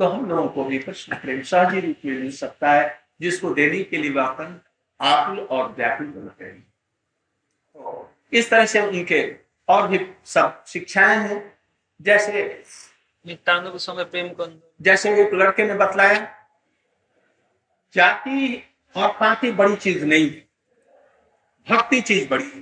[0.00, 3.82] तो हम लोगों को भी कृष्ण प्रेम सहजी रूप में मिल सकता है, जिसको देने
[3.82, 4.60] के लिए वापन
[5.00, 6.66] आकुल और व्याकुल बनते हैं
[8.32, 9.36] इस तरह से उनके
[9.68, 11.58] और भी सब शिक्षाएँ हैं।
[12.02, 12.64] जैसे
[13.26, 14.46] नित्यानंद प्रेम को
[14.82, 16.18] जैसे एक लड़के ने बतलाया
[17.94, 18.62] जाति
[18.96, 20.46] और पाति बड़ी चीज़ नहीं है
[21.70, 22.60] भक्ति चीज़ बड़ी है।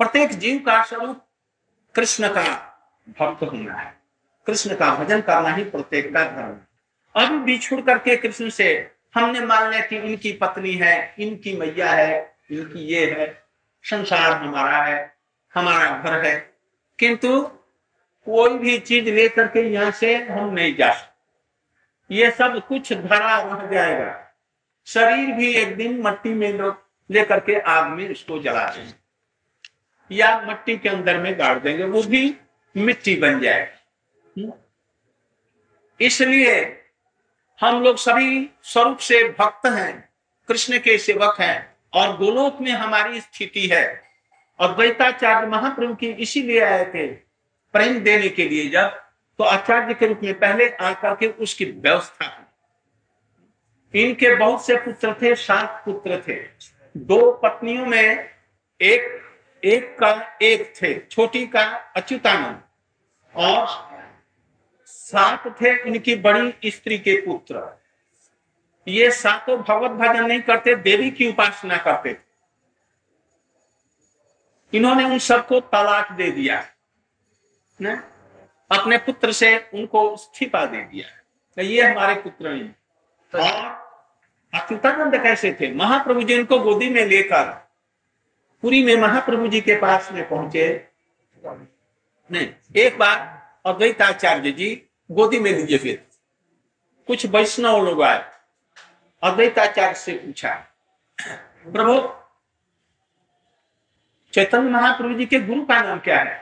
[0.00, 1.24] प्रत्येक जीव का स्वरूप
[1.94, 2.42] कृष्ण का
[3.20, 3.94] भक्त होना है।
[4.46, 6.68] कृष्ण का भजन करना ही प्रत्येक का धर्म है।
[7.14, 12.36] अभी बिछुड़ करके कृष्ण से हमने मान लिया कि इनकी पत्नी है इनकी मैया है
[12.50, 13.47] इनकी ये है।
[13.82, 15.16] संसार हमारा है,
[15.54, 16.54] हमारा घर है।
[16.98, 17.42] किंतु
[18.24, 23.42] कोई भी चीज़ लेकर के यहाँ से हम नहीं जा सकते। ये सब कुछ धरा
[23.42, 24.24] रह जाएगा।
[24.86, 26.72] शरीर भी एक दिन मट्टी में
[27.10, 28.94] लेकर के आग में इसको जला देंगे।
[30.14, 32.36] या मट्टी के अंदर में गाड़ देंगे। वो भी
[32.76, 34.52] मिट्टी बन जाएगी?
[36.00, 36.84] इसलिए
[37.60, 40.08] हम लोग सभी स्वरूप से भक्त हैं,
[40.48, 44.02] कृष्ण के सेवक हैं। और गोलोक में हमारी स्थिति है।
[44.60, 47.06] और अद्वैताचार्य महाप्रभु की इसीलिए आए थे,
[47.74, 48.88] प्रेम देने के लिए जब
[49.38, 52.34] तो आचार्य के रूप में पहले आकर के उसकी व्यवस्था
[53.94, 56.36] इनके बहुत से पुत्र थे, सात पुत्र थे।
[56.96, 58.30] दो पत्नियों में
[58.80, 59.22] एक
[59.64, 61.62] एक का एक थे, छोटी का
[61.96, 62.62] अच्युतानंद।
[63.34, 63.66] और
[64.86, 67.54] सात थे इनकी बड़ी स्त्री के पुत्र।
[68.88, 72.26] ये सातों भगवत भजन नहीं करते देवी की उपासना करते। थे
[74.72, 76.64] इन्होंने उन सबको तलाक दे दिया
[77.80, 77.92] ने?
[78.70, 81.08] अपने पुत्र से उनको इस्तीफा दे दिया
[81.56, 82.68] तो ये हमारे पुत्र नहीं
[83.32, 83.66] तो और
[84.52, 85.72] अच्युतानंद कैसे थे?
[85.74, 87.44] महाप्रभु जी इनको गोदी में लेकर
[88.62, 90.88] पुरी में महाप्रभु जी के पास में पहुँचे।
[92.30, 93.16] नहीं एक बार
[93.66, 94.70] अद्वैताचार्य जी
[95.10, 96.06] गोदी में लीजिए फिर।
[97.08, 98.24] कुछ वैष्णव लोग आए।
[99.22, 100.54] अद्वैताचार्य से पूछा
[101.66, 101.94] प्रभु
[104.32, 106.36] चैतन्य महाप्रभु जी के गुरु का नाम क्या है?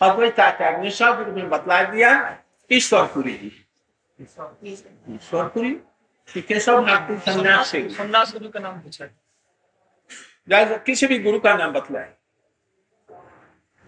[0.00, 2.10] अद्वैताचार्य ने सब में बतला दिया
[2.70, 3.52] ईश्वरपुरी जी।
[5.14, 5.70] ईश्वरपुरी?
[6.28, 9.06] केशव संन्यास से। सन्यास गुरु का नाम पूछा
[10.76, 12.12] किसी भी गुरु का नाम बतलाए।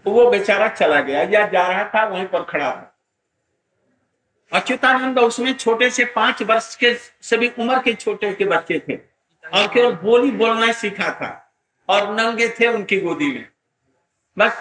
[0.05, 2.86] तो वो बेचारा चला गया या जा रहा था वहीं पर खड़ा था
[4.51, 8.95] अच्युतानंद उसमें छोटे से पाँच वर्ष के सभी उम्र के छोटे के बच्चे थे।
[9.53, 11.53] और केवल बोली बोलना सीखा था
[11.89, 13.47] और नंगे थे उनकी गोदी में।
[14.37, 14.57] बस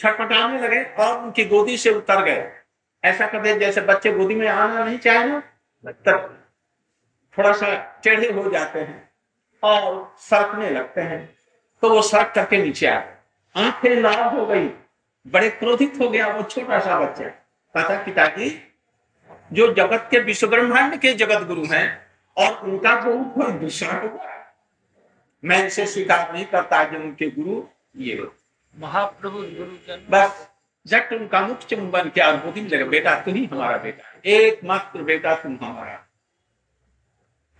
[0.00, 2.52] छटपटाने लगे और उनकी गोदी से उतर गए।
[3.04, 5.42] ऐसा करते जैसे बच्चे गोदी में आना नहीं चाहे ना,
[5.84, 6.44] तब
[7.38, 9.10] थोड़ा सा टेढ़े हो जाते हैं
[9.62, 11.34] और सरकने लगते हैं।
[11.82, 14.66] तो वो सरक करके नीचे आ गए। आँखें लाल हो गई,
[15.26, 17.24] बड़े क्रोधित हो गया वो छोटा सा बच्चा।
[17.74, 18.50] पता पिताजी
[19.50, 21.86] जो जगत के विश्व ब्रह्मांड के जगत गुरु हैं
[22.36, 24.28] और उनका गुरु कोई दूसरा होगा
[25.44, 27.62] मैं इसे स्वीकार नहीं करता जो उनके गुरु
[28.02, 28.28] ये
[28.74, 30.46] महाप्रभु गुरु बस
[30.86, 35.02] जट उनका मुख चुंबन किया और गोदी में लगा बेटा तू ही हमारा बेटा एकमात्र
[35.02, 35.98] बेटा तुम हमारा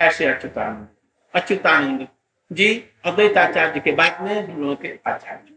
[0.00, 0.88] ऐसे अच्युतानंद
[1.34, 2.06] अच्युतानंद
[2.50, 2.68] जी
[3.04, 5.54] अद्वैताचार्य के बाद में हम लोगों के आचार्य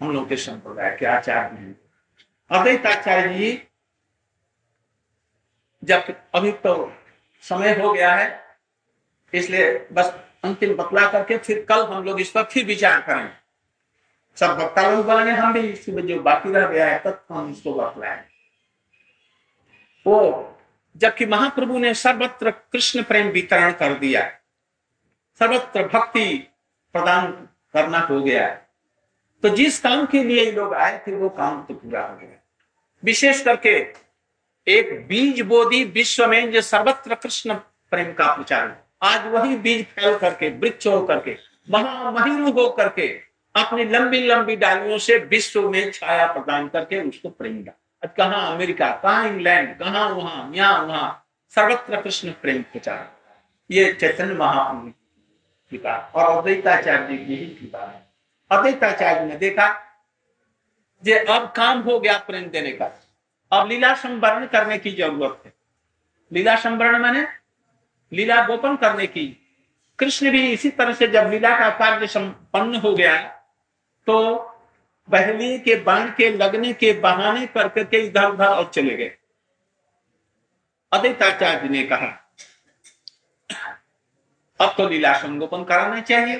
[0.00, 1.76] हम लोग के संप्रदाय के आचार्य हैं।
[2.50, 3.50] अद्वैताचार्य जी
[5.82, 6.92] जब अभी तो
[7.44, 8.40] समय हो गया है,
[9.32, 10.12] इसलिए बस
[10.44, 13.30] अंतिम बतला करके फिर कल हम लोग इस पर फिर विचार करें
[14.36, 17.74] सब वक्ता लोग बोलेंगे, हम भी इसमें जो बाकी रह गया है, तब हम इसको
[17.74, 18.22] बतलाएँ
[20.06, 20.46] वो
[20.96, 24.22] जबकि महाप्रभु ने सर्वत्र कृष्ण प्रेम वितरण कर दिया
[25.40, 26.26] सर्वत्र भक्ति
[26.94, 27.30] प्रदान
[27.74, 28.68] करना हो गया है।
[29.42, 32.38] तो जिस काम के लिए ये लोग आए थे, वो काम तो पूरा हो गया।
[33.02, 33.78] विशेष करके
[34.70, 37.54] एक बीज बोधी विश्व में जो सर्वत्र कृष्ण
[37.92, 41.36] प्रेम का प्रचार आज वही बीज फैल करके, वृक्ष हो करके,
[41.68, 43.06] महामहिम हो करके,
[43.54, 48.54] अपनी लंबी लंबी डालियों से विश्व में छाया प्रदान करके उसको प्रेम का आज कहाँ
[48.54, 53.08] अमेरिका, कहा इंग्लैंड, कहा वहाँ, यहाँ वहाँ, सर्वत्र कृष्ण प्रेम प्रचार
[53.70, 54.92] ये चैतन्य महाप्रभु
[55.72, 58.02] कृपा और अद्वैताचार्य जी की ही कृपा है।
[58.50, 59.68] अद्वैताचार्य ने देखा
[61.04, 62.86] जे अब काम हो गया प्रेम देने का।
[63.52, 65.52] अब लीला संवरण करने की ज़रूरत है।
[66.32, 67.26] लीला संवरण माने
[68.12, 69.26] लीला गोपन करने की।
[69.98, 73.16] कृष्ण भी इसी तरह से जब लीला का कार्य संपन्न हो गया
[74.06, 74.36] तो
[75.08, 79.16] पहले के बाण के लगने के बहाने कर करके इधर उधर और चले गए।
[80.92, 82.06] अद्वैताचार्य ने कहा,
[84.60, 86.36] अब तो लीला संगोपन कराना चाहिए।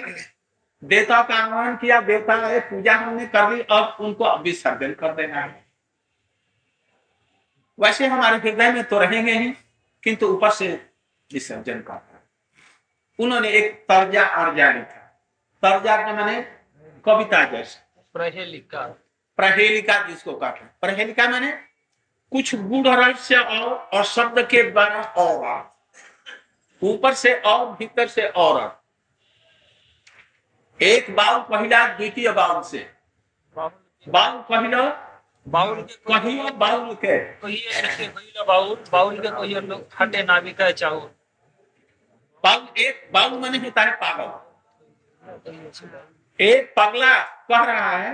[0.82, 5.64] देवता का आह्वान किया, देवता पूजा हमने कर ली, अब उनको विसर्जन कर देना है।
[7.80, 9.52] वैसे हमारे हृदय में तो रहेंगे ही
[10.04, 10.90] किंतु ऊपर से
[11.32, 12.06] विसर्जन कर
[13.18, 15.26] उन्होंने एक तर्जा अर्जा लिखा
[15.62, 16.42] तर्जा के मैंने
[17.04, 18.80] कविता जैसे। प्रहेलिका।
[19.36, 21.52] प्रहेलिका जिसको कहते हैं। प्रहेलिका मैंने
[22.32, 25.74] कुछ गुड़ रहस्य और और शब्द के द्वारा और
[26.82, 28.82] ऊपर से और भीतर से और।
[30.82, 32.90] एक बाल पहला द्वितीय बाल से।
[34.08, 35.09] बाउल पहिला
[35.50, 39.28] बाउल के पहिया बाल के। कहिए होइला बाउल बाउल के
[39.60, 39.80] लोग
[40.72, 41.00] चाउर
[42.44, 44.28] बाल एक मैंने होता है पागल।
[46.38, 47.18] एक पगला
[47.50, 48.12] कह रहा है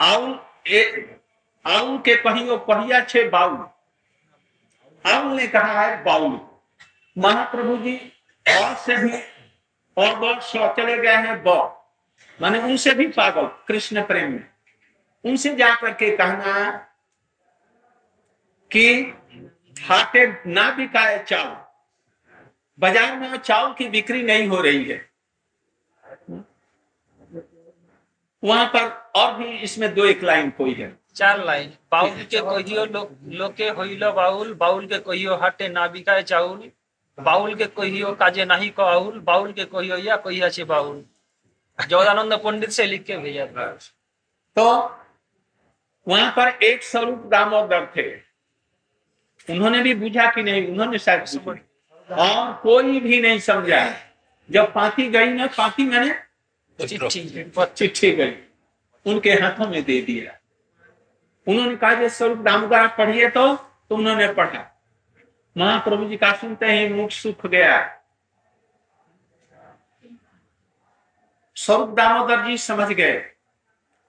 [0.00, 0.38] आउल
[0.68, 1.20] एक
[1.64, 3.56] आउल के पहियो पहिया छे बाउल।
[5.04, 6.40] आउल ने कहा है बाउल।
[7.16, 7.96] महाप्रभु जी
[8.46, 9.12] और से भी
[9.96, 11.58] और बहुत सौ चले गए हैं बौ।
[12.40, 14.51] माने उनसे भी पागल कृष्ण प्रेम में।
[15.24, 16.70] उनसे जाकर के कहना
[18.70, 18.86] कि
[19.82, 21.56] हाटे ना बिकाए चावल
[22.78, 25.00] बाज़ार में चावल की बिक्री नहीं हो रही है।
[28.42, 32.84] वहाँ पर और भी इसमें दो एक लाइन कोई है। चार लाइन। बाउल के कहियो
[32.86, 36.70] लोग लोग के होइला बाउल बाउल के कहियो हटे नाविका चाउल
[37.18, 41.04] बाउल के कहियो काजे नाही कआउल बाउल के कहियो या कहिया छे बाउल।
[41.78, 43.66] जगदानंद पंडित से लिख के भेजा था
[44.56, 44.64] तो
[46.08, 48.16] वहाँ पर एक स्वरूप दामोदर थे।
[49.52, 51.60] उन्होंने भी बुझा कि नहीं उन्होंने शायद।
[52.12, 53.94] और कोई भी नहीं समझा।
[54.50, 56.14] जब पाती गई ना पाती मैंने
[56.86, 58.34] चिट्ठी चिट्ठी गई।
[59.06, 60.38] उनके हाथों में दे दिया।
[61.48, 64.84] उन्होंने कहा जो स्वरूप दामोदर आप पढ़िए तो, तो उन्होंने पढ़ा।
[65.56, 67.98] महाप्रभु जी का सुनते ही मुख सूख गया।
[71.56, 73.31] स्वरूप दामोदर जी समझ गए।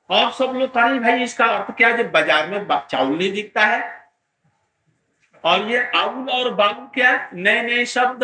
[0.09, 1.97] और सब लोग कहा भाई, इसका अर्थ क्या है?
[1.97, 3.81] जब बाज़ार में चावल नहीं दिखता है,
[5.43, 8.23] और ये आउल और बाउल क्या नए नए शब्द।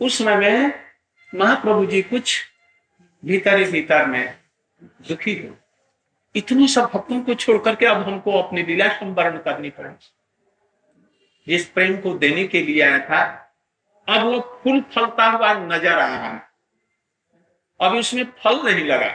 [0.00, 0.72] उस समय में
[1.32, 2.40] महाप्रभु जी कुछ
[3.22, 4.34] भीतर ही भीतर में
[5.08, 5.54] दुखी हो
[6.34, 10.10] इतने सब भक्तों को छोड़ करके अब हमको अपनी लीला संवरण करनी पड़ेगी
[11.46, 13.22] जिस प्रेम को देने के लिए आया था,
[14.08, 16.42] अब वो फूल फलता हुआ नज़र आ रहा है।
[17.80, 19.10] अब उसमें फल नहीं लगा।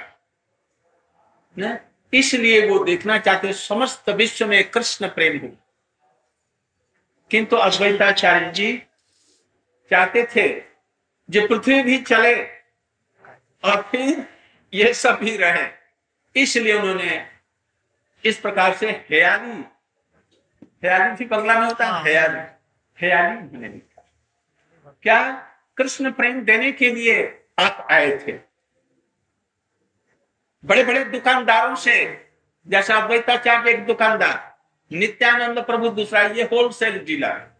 [1.59, 1.77] न?
[2.13, 5.57] इसलिए वो देखना चाहते समस्त विश्व में कृष्ण प्रेम हो।
[7.31, 8.83] किंतु अद्वैताचार्य जी
[9.89, 10.63] चाहते थे
[11.29, 12.43] जो पृथ्वी भी चले
[13.63, 14.27] और फिर
[14.73, 15.67] ये सब भी रहे।
[16.35, 17.27] इसलिए उन्होंने
[18.25, 19.63] इस प्रकार से हयाली
[20.83, 22.39] हयाली भी बंगला में होता है हयाली
[23.01, 24.09] हयाली उन्होंने लिखा।
[25.01, 25.31] क्या?
[25.77, 28.56] कृष्ण प्रेम देने के लिए आप आए थे।
[30.65, 32.25] बड़े बड़े दुकानदारों से
[32.67, 34.57] जैसा अद्वैताचार्य एक दुकानदार
[34.97, 37.55] नित्यानंद प्रभु दूसरा ये होलसेल डीलर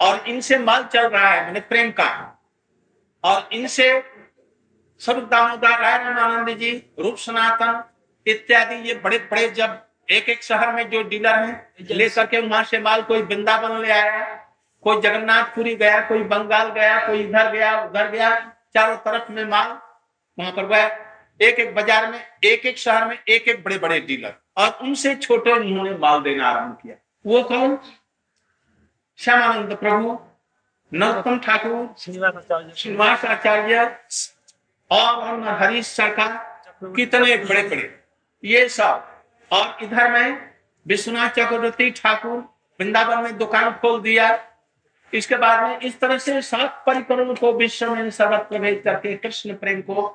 [0.00, 2.38] और इनसे माल चल रहा है मैंने प्रेम का।
[3.24, 4.02] और इनसे
[4.98, 7.84] स्वरूप दामोदर राय रामानंद जी रूप सनातन
[8.26, 12.64] इत्यादि ये बड़े बड़े जब एक एक शहर में जो डीलर हैं लेकर के वहाँ
[12.64, 14.34] से माल कोई वृंदावन ले आया
[14.82, 19.78] कोई जगन्नाथपुरी गया कोई बंगाल गया कोई इधर गया उधर गया चारों तरफ़ में माल
[20.38, 21.05] वहाँ पर गया
[21.40, 25.14] एक एक बाज़ार में, एक एक शहर में, एक एक बड़े बड़े डीलर। और उनसे
[25.14, 27.78] छोटे उन्होंने माल देना आरंभ किया। वो कौन?
[29.18, 30.18] श्यामानंद प्रभु,
[30.92, 33.84] नरोत्तम ठाकुर, श्रीनिवास आचार्य
[34.90, 37.90] और हरीश सरकार कितने बड़े बड़े
[38.42, 39.06] ये सब।
[39.50, 40.38] और इधर में
[40.86, 42.38] विश्वनाथ चक्रवर्ती ठाकुर
[42.80, 44.28] वृंदावन में दुकान खोल दिया।
[45.12, 49.54] इसके बाद में इस तरह से सात परिकरों को विश्व में सर्वत्र भेज करके कृष्ण
[49.56, 50.08] प्रेम को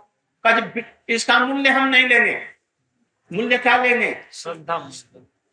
[0.45, 2.41] का इसका मूल्य हम नहीं लेंगे।
[3.31, 4.17] मूल्य क्या लेंगे?
[4.31, 4.77] श्रद्धा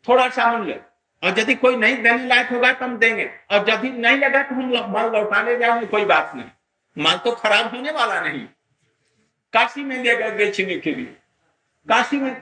[0.08, 0.80] थोड़ा सा मूल्य।
[1.22, 4.54] और यदि कोई नहीं देने लायक होगा तो हम देंगे। और यदि नहीं लगा तो
[4.54, 6.50] हम माल लौटाने जाएँगे कोई बात नहीं।
[6.96, 8.46] माल तो खराब होने वाला नहीं।
[9.52, 11.16] काशी में ले गए बेचने के लिए।
[11.88, 12.34] काशी में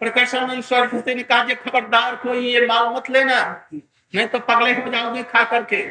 [0.00, 5.22] प्रकाशानंद सरस्वती ने कहा खबरदार कोई ये माल मत लेना। नहीं तो पगले हो जाओगे
[5.22, 5.82] खा करके।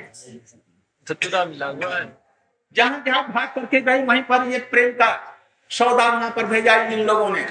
[2.76, 5.31] जहाँ जहाँ भाग करके गए वहीं पर ये प्रेम का
[5.72, 7.44] सौदा वहाँ पर भेजा इन लोगों ने।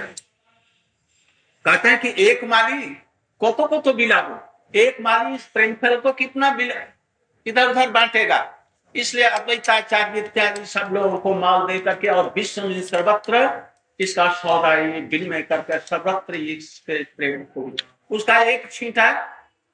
[1.64, 2.86] कहते हैं कि एक माली
[3.40, 4.38] कोतो को तो बिला हो
[4.74, 6.74] एक माली इस को कितना बिला
[7.46, 8.38] इधर उधर बांटेगा।
[8.94, 13.48] इसलिए अद्वैताचार्य इत्यादि सब लोगों को माल दे करके और विश्व में सर्वत्र
[14.00, 17.70] इसका सौदा ये विनिमय करके सर्वत्र इसके प्रेम को
[18.10, 19.10] उसका एक छींटा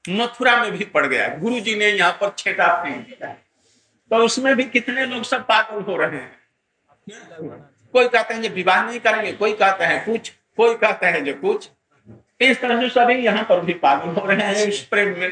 [0.05, 3.33] मथुरा में भी पड़ गया। गुरु जी ने यहाँ पर छेटा फेंक दिया।
[4.11, 6.35] तो उसमें भी कितने लोग सब पागल हो रहे हैं?
[7.97, 11.35] कोई कहते हैं जो विवाह नहीं करेंगे। कोई कहते हैं कुछ कोई कहते हैं, जो
[11.35, 11.69] कुछ
[12.41, 15.31] इस तरह से सभी यहाँ पर भी पागल हो रहे हैं इस प्रेम में।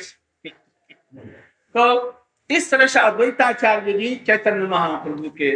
[1.74, 1.84] तो
[2.50, 5.50] इस तरह से अद्वैताचार्य जी चैतन्य महाप्रभु के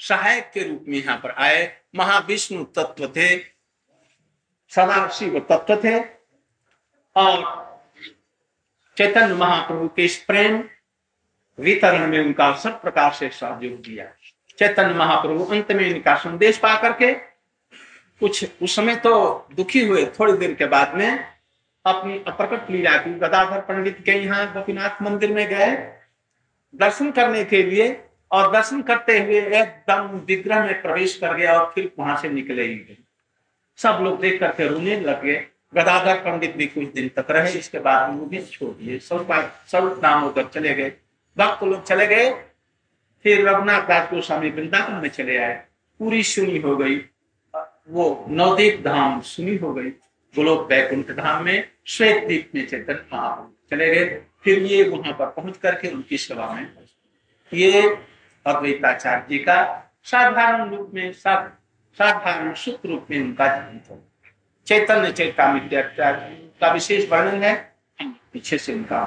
[0.00, 1.60] सहायक के रूप में यहाँ पर आए।
[1.96, 3.28] महाविष्णु तत्व थे
[4.72, 5.98] सदा शिव तत्व थे,
[7.16, 7.36] और
[8.96, 10.62] चैतन्य महाप्रभु के इस प्रेम
[11.58, 14.04] वितरण में उनका सब प्रकार से सहयोग दिया।
[14.58, 17.12] चैतन्य महाप्रभु अंत में इनका संदेश पा करके
[18.20, 19.12] कुछ उस समय तो
[19.56, 21.24] दुखी हुए थोड़ी देर के बाद में
[21.84, 25.66] अपनी अप्रकट लीला की गदाधर पंडित के यहाँ गोपीनाथ मंदिर में गए।
[26.74, 27.86] दर्शन करने के लिए
[28.30, 32.62] और दर्शन करते हुए एकदम विग्रह में प्रवेश कर गया और फिर वहाँ से निकले
[32.62, 32.96] ही गए।
[33.78, 35.36] सब लोग देख करके रोने लगे
[35.74, 39.32] गदाधर पंडित भी कुछ दिन तक रहे। इसके बाद भी छोड़ दिए। सब
[39.72, 40.92] सब नाम होकर चले गए।
[41.36, 42.30] भक्त लोग चले गए।
[43.24, 45.54] फिर रघुनाथ दास गोस्वामी वृंदावन में चले आए।
[46.00, 46.96] पूरी सुनी हो गई।
[47.88, 49.90] वो नवदीप धाम सुनी हो गई।
[50.34, 52.96] गोलोक बैकुंठ धाम में श्वेत दीप में चेतन
[53.70, 56.70] चले गए। फिर ये वहाँ पर पहुँच करके उनकी सेवा में
[57.52, 57.82] ये
[58.46, 59.56] अद्वैताचार्य जी का
[60.04, 61.50] साधारण रूप में सब
[61.98, 64.04] साधारण सुख रूप में उनका जीवन हो
[64.66, 67.54] चैतन्य चैतामित्य का विशेष वर्णन है।
[68.32, 69.04] पीछे से उनका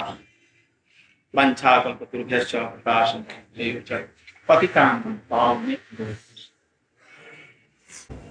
[1.33, 3.15] वंशा कल्पतुर्भ्यश्च प्रकाश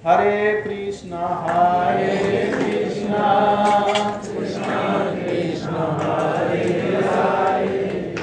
[0.06, 1.12] हरे कृष्ण
[1.46, 2.14] हरे
[2.52, 3.22] कृष्ण
[4.26, 4.68] कृष्ण
[5.16, 6.64] कृष्ण हरे
[7.08, 8.14] हरे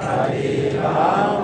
[0.00, 1.39] हरे राम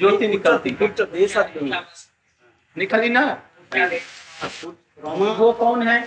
[0.00, 0.70] ज्योति निकलती
[2.76, 3.22] निकली ना?
[4.98, 6.06] वो कौन है?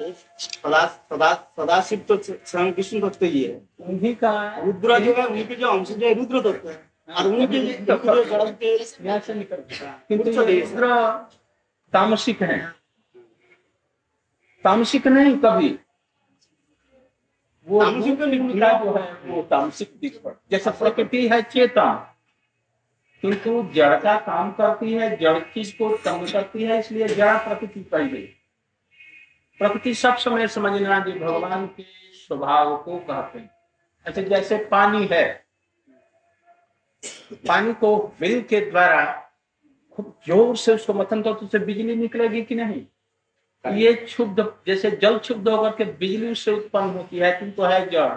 [0.00, 5.54] सदा सदा सदाशिव तो स्वयं विष्णु तत्व ही है। उन्हीं का रुद्र जो है उनके
[5.54, 6.76] जो अंश जो है रुद्र तत्व है।
[7.08, 9.74] और उनके जो गणम के यहाँ से निकलते
[10.08, 10.86] किंतु रुद्र
[11.92, 12.58] तामसिक है।
[14.64, 15.70] तामसिक नहीं कभी।
[17.72, 22.00] वो तामसिक रूप जो है वो तामसिक पड़। जैसे प्रकृति है चेतन
[23.22, 27.80] किंतु जड़ का काम करती है जड़ चीज़ को तंग करती है इसलिए जड़ प्रकृति
[27.92, 28.26] पाई गई।
[29.60, 31.82] प्रकृति सब समय समझना जी भगवान के
[32.18, 33.50] स्वभाव को कहते हैं।
[34.06, 35.24] अच्छा जैसे पानी है
[37.48, 39.04] पानी को बिल के द्वारा
[39.98, 42.84] खूब ज़ोर से उसको मतन तो उससे बिजली निकलेगी कि नहीं?
[43.64, 48.12] ये क्षुब्ध जैसे जल क्षुब्ध होकर के बिजली उससे उत्पन्न होती है किंतु है जड़।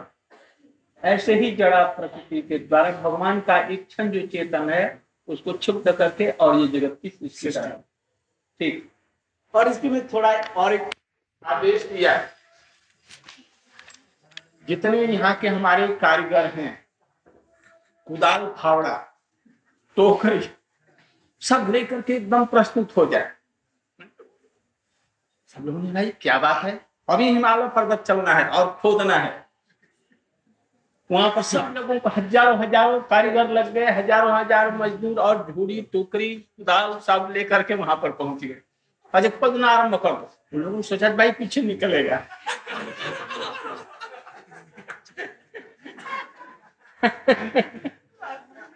[1.04, 5.92] ऐसे ही जड़ा प्रकृति के द्वारा भगवान का एक क्षण जो चेतन है उसको क्षुब्ध
[5.92, 7.50] करके और ये जगत की सृष्टि
[8.60, 8.90] ठीक।
[9.54, 10.90] और इसके में थोड़ा और एक
[11.46, 12.18] आदेश दिया।
[14.68, 16.74] जितने यहाँ के हमारे कारीगर हैं
[18.08, 18.98] कुदाल फावड़ा
[19.98, 20.50] टोकरी
[21.42, 23.32] सब लेकर के एकदम प्रस्तुत हो जाए।
[25.56, 26.80] सब लोगों ने भाई क्या बात है?
[27.08, 29.44] अभी हिमालय पर्वत चलना है और खोदना है।
[31.10, 35.82] वहाँ पर सब लोगों को हज़ारों हज़ारों कारीगर लग गए, हज़ारों हज़ारों मजदूर और झूड़ी
[35.94, 38.62] टोकरी, दाल सब लेकर के वहाँ पर पहुँच गए।
[39.14, 42.18] अजय, खोदना आरंभ कर दो। उन लोगों ने सोचा, भाई, पीछे निकलेगा।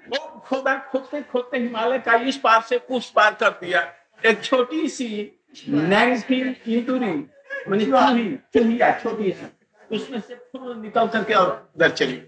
[0.07, 3.81] वो खोदा, खोदते खोदते हिमालय का इस पार से उस पार कर दिया।
[4.23, 5.09] एक छोटी सी
[5.67, 7.11] नैंगस्टीन इंटूरी
[7.67, 7.85] मैंने
[8.53, 9.31] चूही छोटी
[9.91, 12.21] उसमें से फूल निकल करके और उधर चली।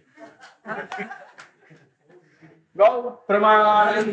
[2.78, 4.12] प्रमाण।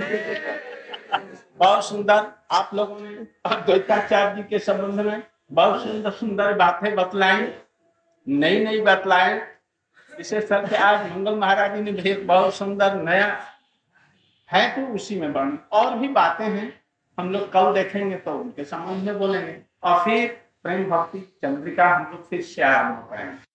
[1.59, 7.49] बहुत सुंदर। आप लोगों ने अद्वैताचार्य जी के संबंध में बहुत सुंदर सुंदर बातें बतलाई।
[8.27, 9.35] नई नई बतलाए
[10.13, 13.39] विशेष करके आज मंगल महाराज जी ने भी एक बहुत सुंदर नया
[14.51, 16.69] है तो उसी में बन और भी बातें हैं।
[17.19, 20.27] हम लोग कल देखेंगे तो उनके संबंध में बोलेंगे। और फिर
[20.63, 23.48] प्रेम भक्ति चंद्रिका हम लोग फिर से आरंभ करेंगे।